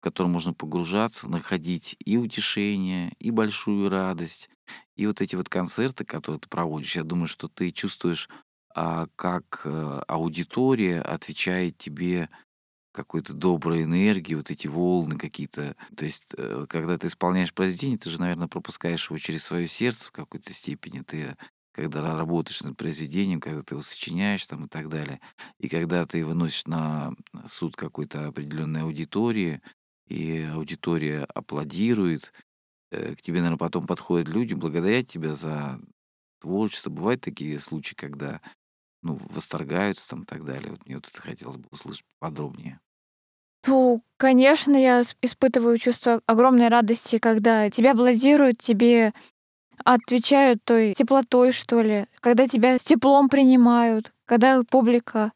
в 0.01 0.05
котором 0.05 0.33
можно 0.33 0.55
погружаться, 0.55 1.29
находить 1.29 1.97
и 2.05 2.17
утешение, 2.17 3.13
и 3.19 3.31
большую 3.31 3.89
радость. 3.89 4.51
И 4.97 5.07
вот 5.07 5.21
эти 5.21 5.35
вот 5.37 5.49
концерты, 5.49 6.05
которые 6.05 6.41
ты 6.41 6.49
проводишь, 6.49 6.97
я 6.97 7.05
думаю, 7.05 7.27
что 7.27 7.49
ты 7.49 7.71
чувствуешь, 7.71 8.29
а, 8.75 9.07
как 9.17 9.63
э, 9.65 10.03
аудитория 10.07 11.01
отвечает 11.01 11.79
тебе 11.79 12.29
какой-то 12.93 13.33
доброй 13.35 13.85
энергии, 13.85 14.35
вот 14.35 14.51
эти 14.51 14.67
волны 14.67 15.17
какие-то. 15.19 15.77
То 15.97 16.05
есть, 16.05 16.35
э, 16.37 16.67
когда 16.69 16.97
ты 16.99 17.07
исполняешь 17.09 17.55
произведение, 17.55 17.99
ты 17.99 18.11
же, 18.11 18.21
наверное, 18.21 18.49
пропускаешь 18.49 19.09
его 19.11 19.19
через 19.19 19.45
свое 19.45 19.69
сердце 19.69 20.07
в 20.07 20.13
какой-то 20.13 20.53
степени. 20.53 21.01
Ты 21.03 21.37
когда 21.73 22.01
ра- 22.01 22.17
работаешь 22.17 22.63
над 22.63 22.77
произведением, 22.77 23.41
когда 23.41 23.63
ты 23.63 23.75
его 23.77 23.83
сочиняешь 23.83 24.45
там 24.47 24.65
и 24.65 24.69
так 24.69 24.89
далее, 24.89 25.21
и 25.61 25.69
когда 25.69 26.05
ты 26.07 26.25
выносишь 26.25 26.67
на 26.67 27.13
суд 27.47 27.77
какой-то 27.77 28.27
определенной 28.29 28.83
аудитории, 28.83 29.61
и 30.09 30.43
аудитория 30.45 31.25
аплодирует, 31.35 32.33
э, 32.91 33.15
к 33.15 33.23
тебе, 33.23 33.39
наверное, 33.39 33.59
потом 33.59 33.87
подходят 33.87 34.29
люди, 34.29 34.55
благодарят 34.55 35.09
тебя 35.09 35.35
за 35.35 35.81
творчество. 36.41 36.91
Бывают 36.91 37.21
такие 37.21 37.59
случаи, 37.59 37.95
когда 37.95 38.41
ну, 39.03 39.19
восторгаются 39.31 40.09
там 40.11 40.23
и 40.23 40.27
так 40.27 40.45
далее. 40.45 40.73
Вот 40.73 40.85
мне 40.87 40.97
вот 40.97 41.09
это 41.09 41.21
хотелось 41.21 41.57
бы 41.57 41.69
услышать 41.71 42.05
подробнее. 42.19 42.81
Ну, 43.67 44.03
конечно, 44.17 44.75
я 44.77 45.03
испытываю 45.21 45.79
чувство 45.79 46.21
огромной 46.27 46.69
радости, 46.69 47.19
когда 47.19 47.71
тебя 47.71 47.93
аплодируют, 47.93 48.59
тебе 48.59 49.13
отвечают 49.85 50.63
той 50.65 50.95
теплотой, 50.95 51.53
что 51.53 51.83
ли, 51.83 52.07
когда 52.21 52.49
тебя 52.49 52.79
с 52.79 52.83
теплом 52.83 53.29
принимают, 53.29 54.13
когда 54.27 54.63
публика 54.65 55.33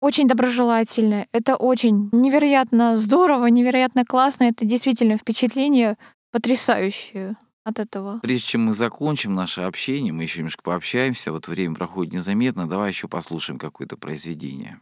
очень 0.00 0.28
доброжелательная. 0.28 1.26
Это 1.32 1.56
очень 1.56 2.08
невероятно 2.12 2.96
здорово, 2.96 3.46
невероятно 3.46 4.04
классно. 4.04 4.44
Это 4.44 4.64
действительно 4.64 5.16
впечатление 5.16 5.96
потрясающее 6.30 7.36
от 7.64 7.78
этого. 7.80 8.20
Прежде 8.22 8.46
чем 8.46 8.66
мы 8.66 8.72
закончим 8.72 9.34
наше 9.34 9.62
общение, 9.62 10.12
мы 10.12 10.22
еще 10.22 10.38
немножко 10.38 10.62
пообщаемся, 10.62 11.32
вот 11.32 11.48
время 11.48 11.74
проходит 11.74 12.14
незаметно, 12.14 12.68
давай 12.68 12.90
еще 12.90 13.08
послушаем 13.08 13.58
какое-то 13.58 13.96
произведение. 13.96 14.80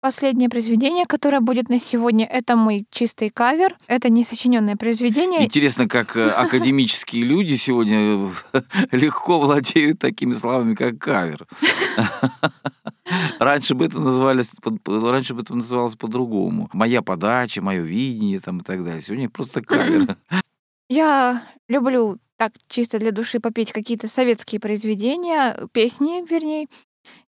Последнее 0.00 0.48
произведение, 0.48 1.04
которое 1.04 1.40
будет 1.40 1.68
на 1.68 1.78
сегодня, 1.78 2.24
это 2.24 2.56
мой 2.56 2.86
чистый 2.90 3.28
кавер. 3.28 3.76
Это 3.86 4.08
не 4.08 4.24
сочиненное 4.24 4.76
произведение. 4.76 5.44
Интересно, 5.44 5.86
как 5.88 6.16
э, 6.16 6.30
академические 6.30 7.22
люди 7.24 7.56
сегодня 7.56 8.30
легко 8.92 9.38
владеют 9.38 9.98
такими 9.98 10.32
словами, 10.32 10.74
как 10.74 10.98
кавер. 10.98 11.46
Раньше 13.38 13.74
бы 13.74 13.84
это 13.84 14.00
называлось, 14.00 14.52
раньше 14.86 15.34
бы 15.34 15.42
это 15.42 15.54
называлось 15.54 15.96
по-другому. 15.96 16.70
Моя 16.72 17.02
подача, 17.02 17.60
мое 17.60 17.80
видение 17.82 18.40
там 18.40 18.58
и 18.58 18.62
так 18.62 18.82
далее. 18.82 19.02
Сегодня 19.02 19.28
просто 19.28 19.60
кавер. 19.60 20.16
Я 20.88 21.42
люблю 21.68 22.16
так 22.38 22.52
чисто 22.68 22.98
для 22.98 23.10
души 23.12 23.38
попеть 23.38 23.70
какие-то 23.70 24.08
советские 24.08 24.60
произведения, 24.62 25.68
песни, 25.72 26.24
вернее. 26.26 26.68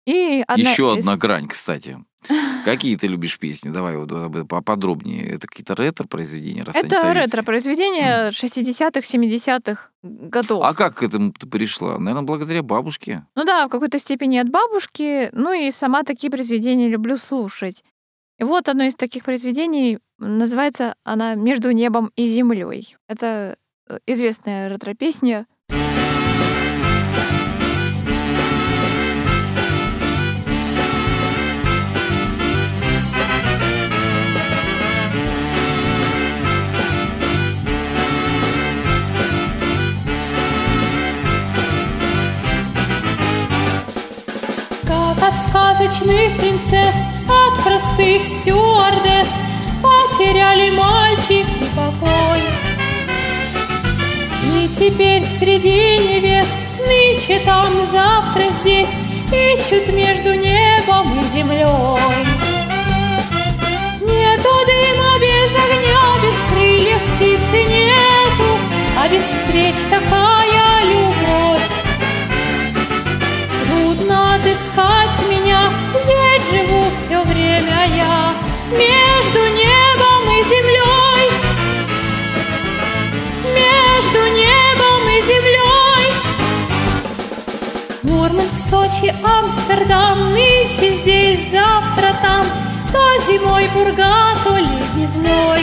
И 0.05 0.43
одна 0.47 0.69
Еще 0.69 0.93
из- 0.93 0.99
одна 0.99 1.17
грань, 1.17 1.47
кстати. 1.47 1.97
Какие 2.65 2.95
ты 2.97 3.07
любишь 3.07 3.39
песни? 3.39 3.69
Давай 3.69 3.95
вот 3.95 4.47
поподробнее. 4.47 5.27
Это 5.27 5.47
какие-то 5.47 5.75
ретро-произведения? 5.75 6.61
Это 6.61 6.73
советские? 6.73 7.13
ретро-произведение 7.13 8.29
60-х, 8.29 8.99
70-х 8.99 9.89
годов. 10.03 10.63
А 10.63 10.73
как 10.73 10.95
к 10.97 11.03
этому 11.03 11.31
ты 11.31 11.47
пришла? 11.47 11.97
Наверное, 11.97 12.23
благодаря 12.23 12.63
бабушке. 12.63 13.25
Ну 13.35 13.45
да, 13.45 13.67
в 13.67 13.69
какой-то 13.69 13.99
степени 13.99 14.37
от 14.37 14.49
бабушки, 14.49 15.29
ну 15.33 15.53
и 15.53 15.71
сама 15.71 16.03
такие 16.03 16.29
произведения 16.29 16.89
люблю 16.89 17.17
слушать. 17.17 17.83
И 18.37 18.43
вот 18.43 18.69
одно 18.69 18.83
из 18.83 18.95
таких 18.95 19.23
произведений 19.23 19.99
называется 20.17 20.95
она 21.03 21.35
«Между 21.35 21.71
небом 21.71 22.11
и 22.15 22.25
землей». 22.25 22.95
Это 23.07 23.57
э, 23.89 23.99
известная 24.05 24.69
ретро-песня. 24.69 25.45
Сказочных 45.79 46.37
принцесс, 46.37 46.95
от 47.29 47.63
простых 47.63 48.21
стюардесс 48.27 49.29
Потеряли 49.81 50.71
мальчик 50.71 51.45
и 51.47 51.65
покой. 51.73 52.39
И 54.43 54.67
теперь 54.77 55.23
среди 55.39 55.99
невест 55.99 56.51
Нынче 56.85 57.39
там, 57.45 57.69
завтра 57.91 58.43
здесь 58.61 58.89
Ищут 59.27 59.93
между 59.93 60.33
небом 60.33 61.17
и 61.17 61.37
землей. 61.37 62.25
Нету 64.01 64.53
дыма 64.67 65.11
без 65.21 65.51
огня, 65.63 66.03
без 66.23 66.51
крыльев 66.51 67.01
птицы 67.15 67.63
нету 67.69 68.59
А 68.97 69.07
без 69.07 69.23
встреч 69.23 69.75
такая 69.89 70.83
любовь. 70.83 71.61
Трудно 73.65 74.35
отыскать 74.35 74.98
время 77.59 77.85
я 77.95 78.33
Между 78.71 79.41
небом 79.55 80.23
и 80.29 80.43
землей. 80.43 81.29
Между 83.55 84.21
небом 84.35 85.01
и 85.07 85.21
землей. 85.21 86.13
Мурманск, 88.03 88.69
Сочи, 88.69 89.13
Амстердам 89.23 90.31
Нынче 90.31 91.01
здесь, 91.01 91.51
завтра 91.51 92.15
там. 92.21 92.45
То 92.91 93.31
зимой 93.31 93.67
бурга, 93.73 94.35
то 94.43 94.57
летней 94.57 95.07
зной 95.13 95.61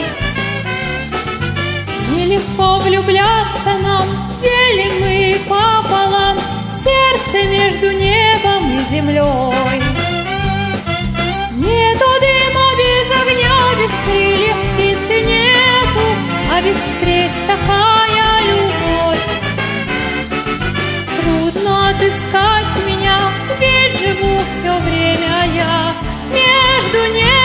Нелегко 2.14 2.78
влюбляться 2.78 3.78
нам 3.82 4.05
Делим 4.40 5.01
мы 5.01 5.40
пополам 5.49 6.38
Сердце 6.84 7.49
между 7.49 7.90
небом 7.90 8.78
и 8.78 8.94
землей 8.94 9.95
Нету 11.77 12.11
дыма 12.24 12.68
без 12.81 13.09
огня, 13.20 13.59
без 13.79 13.95
крыльев 14.05 14.59
птицы 14.72 15.16
нету 15.31 16.07
А 16.51 16.62
без 16.62 16.77
встреч 16.77 17.33
такая 17.47 18.33
любовь. 18.49 19.24
Трудно 21.20 21.91
отыскать 21.91 22.74
меня, 22.89 23.18
ведь 23.61 23.99
живу 24.01 24.41
все 24.59 24.72
время 24.87 25.37
я 25.55 25.93
Между 26.33 27.14
небом 27.14 27.36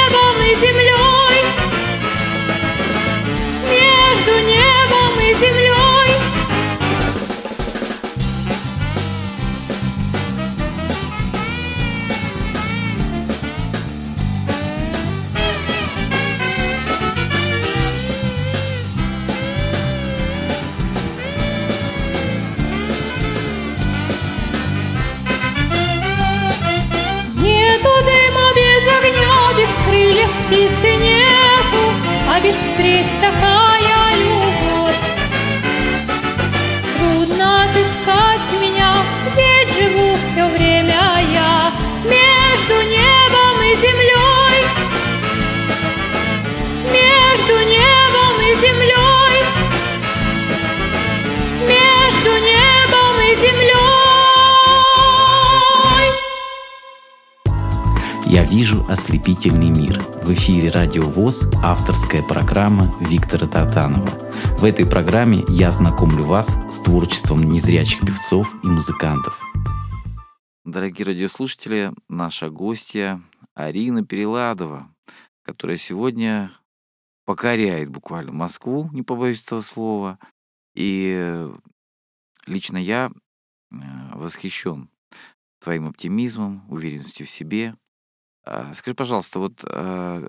«Я 58.81 58.87
вижу 58.87 58.91
ослепительный 58.91 59.69
мир». 59.69 59.99
В 60.23 60.33
эфире 60.33 60.69
«Радио 60.69 61.03
ВОЗ» 61.03 61.43
авторская 61.63 62.23
программа 62.23 62.91
Виктора 62.99 63.47
Тартанова. 63.47 64.07
В 64.57 64.63
этой 64.63 64.87
программе 64.87 65.43
я 65.47 65.71
знакомлю 65.71 66.23
вас 66.23 66.47
с 66.71 66.79
творчеством 66.81 67.43
незрячих 67.43 68.01
певцов 68.01 68.47
и 68.63 68.67
музыкантов. 68.67 69.39
Дорогие 70.65 71.05
радиослушатели, 71.05 71.91
наша 72.07 72.49
гостья 72.49 73.21
Арина 73.53 74.05
Переладова, 74.05 74.93
которая 75.43 75.77
сегодня 75.77 76.51
покоряет 77.25 77.89
буквально 77.89 78.31
Москву, 78.31 78.89
не 78.93 79.01
побоюсь 79.01 79.43
этого 79.43 79.61
слова. 79.61 80.19
И 80.75 81.15
э, 81.17 81.53
лично 82.45 82.77
я 82.77 83.11
э, 83.71 83.75
восхищен 84.13 84.89
твоим 85.59 85.87
оптимизмом, 85.87 86.65
уверенностью 86.69 87.27
в 87.27 87.29
себе. 87.29 87.75
А, 88.43 88.73
Скажи, 88.73 88.95
пожалуйста, 88.95 89.39
вот 89.39 89.63
а, 89.65 90.27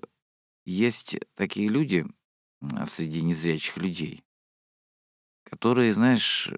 есть 0.64 1.18
такие 1.34 1.68
люди 1.68 2.06
среди 2.86 3.22
незрячих 3.22 3.76
людей, 3.76 4.24
которые, 5.44 5.92
знаешь, 5.94 6.50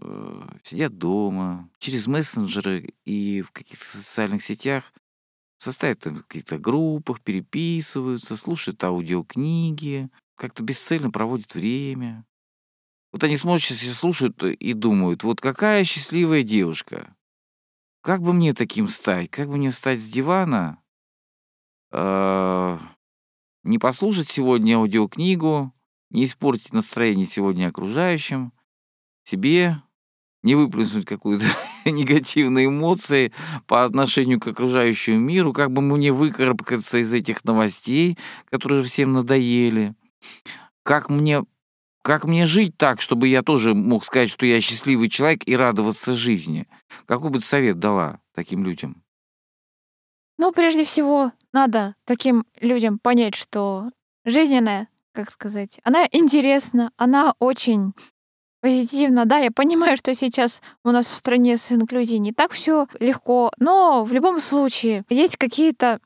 э, 0.00 0.42
сидят 0.62 0.96
дома, 0.98 1.70
через 1.78 2.06
мессенджеры 2.06 2.94
и 3.04 3.42
в 3.42 3.52
каких-то 3.52 3.84
социальных 3.84 4.42
сетях 4.42 4.92
состоят 5.58 6.00
там 6.00 6.16
в 6.18 6.22
каких-то 6.26 6.58
группах, 6.58 7.20
переписываются, 7.20 8.36
слушают 8.36 8.82
аудиокниги, 8.84 10.10
как-то 10.36 10.62
бесцельно 10.62 11.10
проводят 11.10 11.54
время. 11.54 12.24
Вот 13.12 13.24
они 13.24 13.36
смотрят, 13.36 13.64
сейчас 13.64 13.98
слушают 13.98 14.42
и 14.42 14.72
думают, 14.72 15.24
вот 15.24 15.40
какая 15.40 15.84
счастливая 15.84 16.42
девушка. 16.42 17.16
Как 18.02 18.22
бы 18.22 18.32
мне 18.32 18.54
таким 18.54 18.88
стать? 18.88 19.30
Как 19.30 19.48
бы 19.48 19.56
мне 19.58 19.70
встать 19.70 20.00
с 20.00 20.08
дивана? 20.08 20.79
Э, 21.92 22.78
Не 23.64 23.78
послушать 23.78 24.28
сегодня 24.28 24.76
аудиокнигу, 24.76 25.72
не 26.10 26.24
испортить 26.24 26.72
настроение 26.72 27.26
сегодня 27.26 27.68
окружающим, 27.68 28.52
себе 29.24 29.82
не 30.42 30.54
выплеснуть 30.54 31.04
какую-то 31.04 31.44
негативные 31.84 32.66
эмоции 32.66 33.32
по 33.66 33.84
отношению 33.84 34.40
к 34.40 34.46
окружающему 34.46 35.18
миру, 35.18 35.52
как 35.52 35.70
бы 35.70 35.82
мне 35.82 36.12
выкарабкаться 36.12 36.98
из 36.98 37.12
этих 37.12 37.44
новостей, 37.44 38.18
которые 38.50 38.82
всем 38.82 39.12
надоели, 39.12 39.94
как 40.82 41.10
мне, 41.10 41.42
как 42.02 42.24
мне 42.24 42.46
жить 42.46 42.76
так, 42.76 43.00
чтобы 43.00 43.28
я 43.28 43.42
тоже 43.42 43.74
мог 43.74 44.04
сказать, 44.04 44.30
что 44.30 44.46
я 44.46 44.60
счастливый 44.60 45.08
человек 45.08 45.46
и 45.46 45.56
радоваться 45.56 46.14
жизни. 46.14 46.66
Какой 47.06 47.30
бы 47.30 47.38
ты 47.40 47.44
совет 47.44 47.78
дала 47.78 48.20
таким 48.34 48.64
людям? 48.64 49.02
Ну, 50.38 50.52
прежде 50.52 50.84
всего, 50.84 51.32
надо 51.52 51.94
таким 52.04 52.44
людям 52.60 52.98
понять, 52.98 53.34
что 53.34 53.90
жизненная, 54.24 54.88
как 55.12 55.30
сказать, 55.30 55.80
она 55.84 56.06
интересна, 56.12 56.92
она 56.96 57.34
очень 57.38 57.92
позитивна. 58.60 59.24
Да, 59.24 59.38
я 59.38 59.50
понимаю, 59.50 59.96
что 59.96 60.14
сейчас 60.14 60.62
у 60.84 60.90
нас 60.90 61.06
в 61.06 61.16
стране 61.16 61.56
с 61.56 61.72
инклюзией 61.72 62.18
не 62.18 62.32
так 62.32 62.52
все 62.52 62.86
легко, 62.98 63.50
но 63.58 64.04
в 64.04 64.12
любом 64.12 64.40
случае 64.40 65.04
есть 65.08 65.36
какие-то 65.36 66.00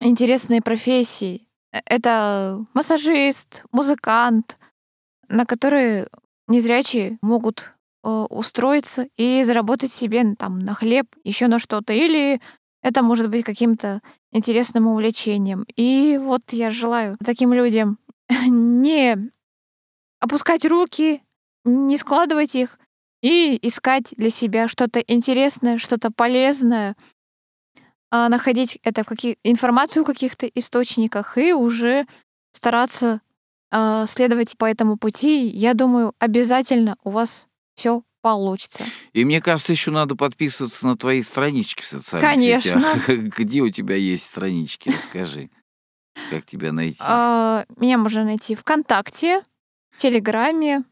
интересные 0.00 0.60
профессии. 0.62 1.46
Э, 1.72 1.80
Это 1.86 2.64
массажист, 2.74 3.64
музыкант, 3.72 4.58
на 5.28 5.46
которые 5.46 6.08
незрячие 6.48 7.18
могут 7.22 7.72
э, 8.02 8.08
устроиться 8.08 9.08
и 9.16 9.42
заработать 9.44 9.92
себе 9.92 10.34
там 10.38 10.58
на 10.58 10.74
хлеб, 10.74 11.06
еще 11.24 11.48
на 11.48 11.58
что-то. 11.58 11.92
Или 11.92 12.40
это 12.84 13.02
может 13.02 13.30
быть 13.30 13.44
каким-то 13.44 14.02
интересным 14.30 14.86
увлечением. 14.86 15.64
И 15.74 16.20
вот 16.22 16.42
я 16.52 16.70
желаю 16.70 17.16
таким 17.24 17.54
людям 17.54 17.98
не 18.46 19.16
опускать 20.20 20.66
руки, 20.66 21.22
не 21.64 21.96
складывать 21.96 22.54
их 22.54 22.78
и 23.22 23.58
искать 23.66 24.12
для 24.18 24.28
себя 24.28 24.68
что-то 24.68 25.00
интересное, 25.00 25.78
что-то 25.78 26.10
полезное, 26.10 26.94
а, 28.10 28.28
находить 28.28 28.78
это 28.82 29.02
в 29.02 29.06
каких... 29.06 29.36
информацию 29.44 30.04
в 30.04 30.06
каких-то 30.06 30.46
источниках 30.46 31.38
и 31.38 31.54
уже 31.54 32.06
стараться 32.52 33.22
а, 33.70 34.06
следовать 34.06 34.58
по 34.58 34.66
этому 34.66 34.98
пути. 34.98 35.46
Я 35.46 35.72
думаю, 35.72 36.12
обязательно 36.18 36.96
у 37.02 37.10
вас 37.10 37.48
все 37.76 38.02
получится. 38.24 38.84
И 39.12 39.22
мне 39.26 39.42
кажется, 39.42 39.72
еще 39.72 39.90
надо 39.90 40.16
подписываться 40.16 40.86
на 40.86 40.96
твои 40.96 41.20
странички 41.20 41.82
в 41.82 41.86
социальных 41.86 42.30
Конечно. 42.30 42.80
сетях. 42.80 43.08
Где 43.36 43.60
у 43.60 43.68
тебя 43.68 43.96
есть 43.96 44.24
странички? 44.24 44.88
Расскажи, 44.88 45.50
как 46.30 46.46
тебя 46.46 46.72
найти. 46.72 47.02
А, 47.02 47.66
Меня 47.76 47.98
можно 47.98 48.24
найти 48.24 48.54
ВКонтакте, 48.54 49.42
Телеграме. 49.98 50.84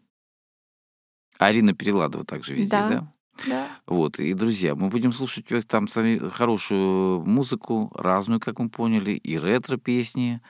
Арина 1.38 1.72
Переладова 1.72 2.26
также 2.26 2.52
везде, 2.52 2.68
Да. 2.68 2.88
да? 2.88 3.12
Да. 3.48 3.68
Вот, 3.86 4.20
и, 4.20 4.34
друзья, 4.34 4.74
мы 4.74 4.90
будем 4.90 5.14
слушать 5.14 5.46
там 5.66 5.88
сами 5.88 6.18
хорошую 6.28 7.24
музыку, 7.24 7.90
разную, 7.94 8.40
как 8.40 8.58
мы 8.58 8.68
поняли, 8.68 9.12
и 9.12 9.38
ретро-песни 9.38 10.42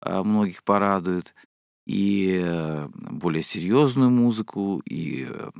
а, 0.00 0.24
многих 0.24 0.64
порадуют, 0.64 1.32
и 1.86 2.40
э, 2.42 2.88
более 2.94 3.42
серьезную 3.42 4.10
музыку, 4.10 4.80
и 4.86 5.26
э, 5.28 5.50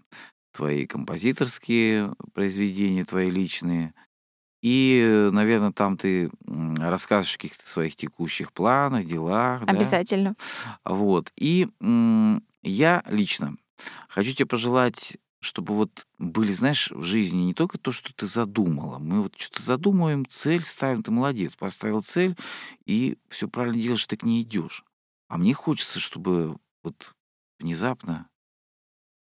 твои 0.55 0.87
композиторские 0.87 2.15
произведения, 2.33 3.05
твои 3.05 3.29
личные. 3.29 3.93
И, 4.63 5.29
наверное, 5.33 5.73
там 5.73 5.99
ты 5.99 6.31
расскажешь 6.47 7.35
о 7.35 7.37
каких-то 7.39 7.69
своих 7.69 7.97
текущих 7.97 8.53
планах, 8.53 9.05
делах. 9.05 9.67
да? 9.67 9.73
Обязательно. 9.73 10.37
Вот. 10.85 11.33
И 11.37 11.69
я 12.63 13.03
лично 13.09 13.57
хочу 14.09 14.33
тебе 14.33 14.47
пожелать, 14.47 15.19
чтобы 15.41 15.75
вот 15.75 16.07
были, 16.19 16.53
знаешь, 16.53 16.91
в 16.93 17.03
жизни 17.03 17.43
не 17.43 17.53
только 17.53 17.77
то, 17.77 17.93
что 17.93 18.15
ты 18.15 18.27
задумала. 18.27 18.99
Мы 18.99 19.21
вот 19.21 19.35
что-то 19.37 19.63
задумываем, 19.63 20.25
цель 20.25 20.63
ставим, 20.63 21.03
ты 21.03 21.11
молодец, 21.11 21.57
поставил 21.57 22.01
цель, 22.01 22.35
и 22.87 23.19
все 23.29 23.49
правильно 23.49 23.83
делаешь, 23.83 24.07
ты 24.07 24.17
к 24.17 24.23
ней 24.23 24.41
идешь. 24.41 24.85
А 25.29 25.37
мне 25.37 25.53
хочется, 25.53 26.01
чтобы 26.01 26.57
вот 26.83 27.15
внезапно 27.59 28.29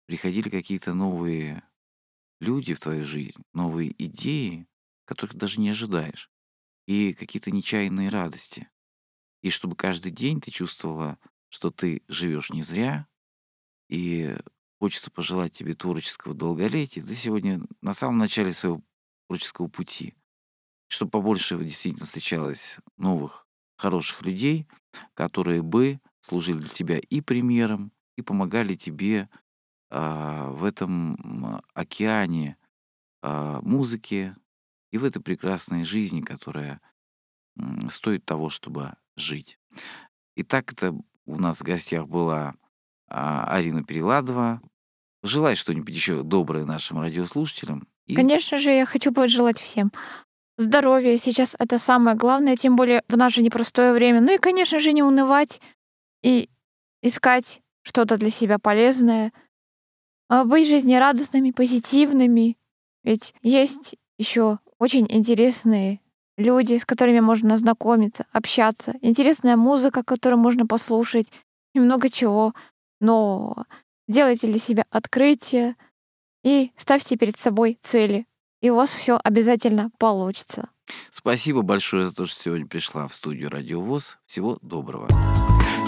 приходили 0.07 0.49
какие-то 0.49 0.95
новые 0.95 1.63
люди 2.41 2.75
в 2.75 2.81
твою 2.81 3.05
жизнь, 3.05 3.43
новые 3.53 3.95
идеи, 4.05 4.67
которых 5.05 5.37
даже 5.37 5.61
не 5.61 5.71
ожидаешь, 5.71 6.31
и 6.87 7.13
какие-то 7.13 7.51
нечаянные 7.51 8.09
радости. 8.09 8.69
И 9.43 9.51
чтобы 9.51 9.77
каждый 9.77 10.13
день 10.13 10.41
ты 10.41 10.51
чувствовала, 10.51 11.19
что 11.49 11.71
ты 11.71 12.03
живешь 12.09 12.51
не 12.51 12.63
зря, 12.63 13.07
и 13.89 14.37
хочется 14.81 15.11
пожелать 15.11 15.53
тебе 15.53 15.75
творческого 15.75 16.35
долголетия. 16.35 17.03
Ты 17.03 17.15
сегодня 17.15 17.61
на 17.81 17.95
самом 17.95 18.19
начале 18.19 18.53
своего 18.53 18.83
творческого 19.29 19.69
пути. 19.69 20.15
Чтобы 20.89 21.11
побольше 21.11 21.59
действительно 21.59 22.07
встречалось 22.07 22.79
новых, 22.97 23.47
хороших 23.77 24.23
людей, 24.23 24.67
которые 25.15 25.63
бы 25.63 26.01
служили 26.21 26.59
для 26.59 26.69
тебя 26.69 26.99
и 26.99 27.21
примером, 27.21 27.93
и 28.17 28.23
помогали 28.23 28.75
тебе 28.75 29.29
в 29.91 30.65
этом 30.65 31.63
океане 31.75 32.57
а, 33.23 33.61
музыки 33.63 34.35
и 34.91 34.99
в 34.99 35.05
этой 35.05 35.21
прекрасной 35.21 35.85
жизни, 35.85 36.21
которая 36.21 36.81
стоит 37.91 38.25
того, 38.25 38.51
чтобы 38.51 38.95
жить. 39.17 39.59
Итак, 40.37 40.73
это 40.73 40.95
у 41.25 41.37
нас 41.37 41.59
в 41.59 41.65
гостях 41.65 42.07
была 42.07 42.55
а, 43.09 43.47
Арина 43.49 43.83
Переладова. 43.83 44.61
Желай 45.23 45.57
что-нибудь 45.57 45.95
еще 45.95 46.23
доброе 46.23 46.65
нашим 46.65 47.01
радиослушателям. 47.01 47.89
И 48.07 48.15
Конечно 48.15 48.59
же, 48.59 48.71
я 48.71 48.87
хочу 48.87 49.13
пожелать 49.13 49.61
всем 49.61 49.91
здоровья. 50.57 51.19
Сейчас 51.19 51.57
это 51.59 51.79
самое 51.79 52.17
главное, 52.17 52.57
тем 52.57 52.77
более 52.77 53.03
в 53.09 53.17
наше 53.17 53.43
непростое 53.43 53.93
время. 53.93 54.21
Ну 54.21 54.35
и, 54.35 54.39
конечно 54.39 54.79
же, 54.79 54.93
не 54.93 55.03
унывать 55.03 55.61
и 56.23 56.49
искать 57.03 57.61
что-то 57.83 58.17
для 58.17 58.31
себя 58.31 58.59
полезное, 58.59 59.29
а 59.29 59.46
быть 60.29 60.69
жизнерадостными, 60.69 61.51
позитивными. 61.51 62.57
Ведь 63.05 63.35
есть 63.43 63.97
еще 64.19 64.59
очень 64.79 65.07
интересные 65.09 66.01
люди, 66.37 66.77
с 66.77 66.85
которыми 66.85 67.21
можно 67.21 67.57
знакомиться, 67.57 68.27
общаться, 68.33 68.95
интересная 69.01 69.57
музыка, 69.57 70.03
которую 70.03 70.41
можно 70.41 70.67
послушать, 70.67 71.33
и 71.75 71.81
много 71.81 72.09
чего 72.09 72.55
нового. 73.01 73.67
Делайте 74.09 74.47
для 74.47 74.59
себя 74.59 74.85
открытие 74.91 75.77
и 76.45 76.73
ставьте 76.77 77.17
перед 77.17 77.37
собой 77.37 77.79
цели, 77.81 78.27
и 78.61 78.71
у 78.71 78.77
вас 78.77 78.91
все 78.91 79.19
обязательно 79.23 79.91
получится. 79.99 80.69
Спасибо 81.11 81.63
большое 81.63 82.07
за 82.07 82.15
то, 82.15 82.27
что 82.27 82.41
сегодня 82.41 82.67
пришла 82.67 83.09
в 83.09 83.15
студию 83.15 83.51
Радио 83.51 83.81
ВОЗ. 83.81 84.19
Всего 84.27 84.59
доброго. 84.63 85.09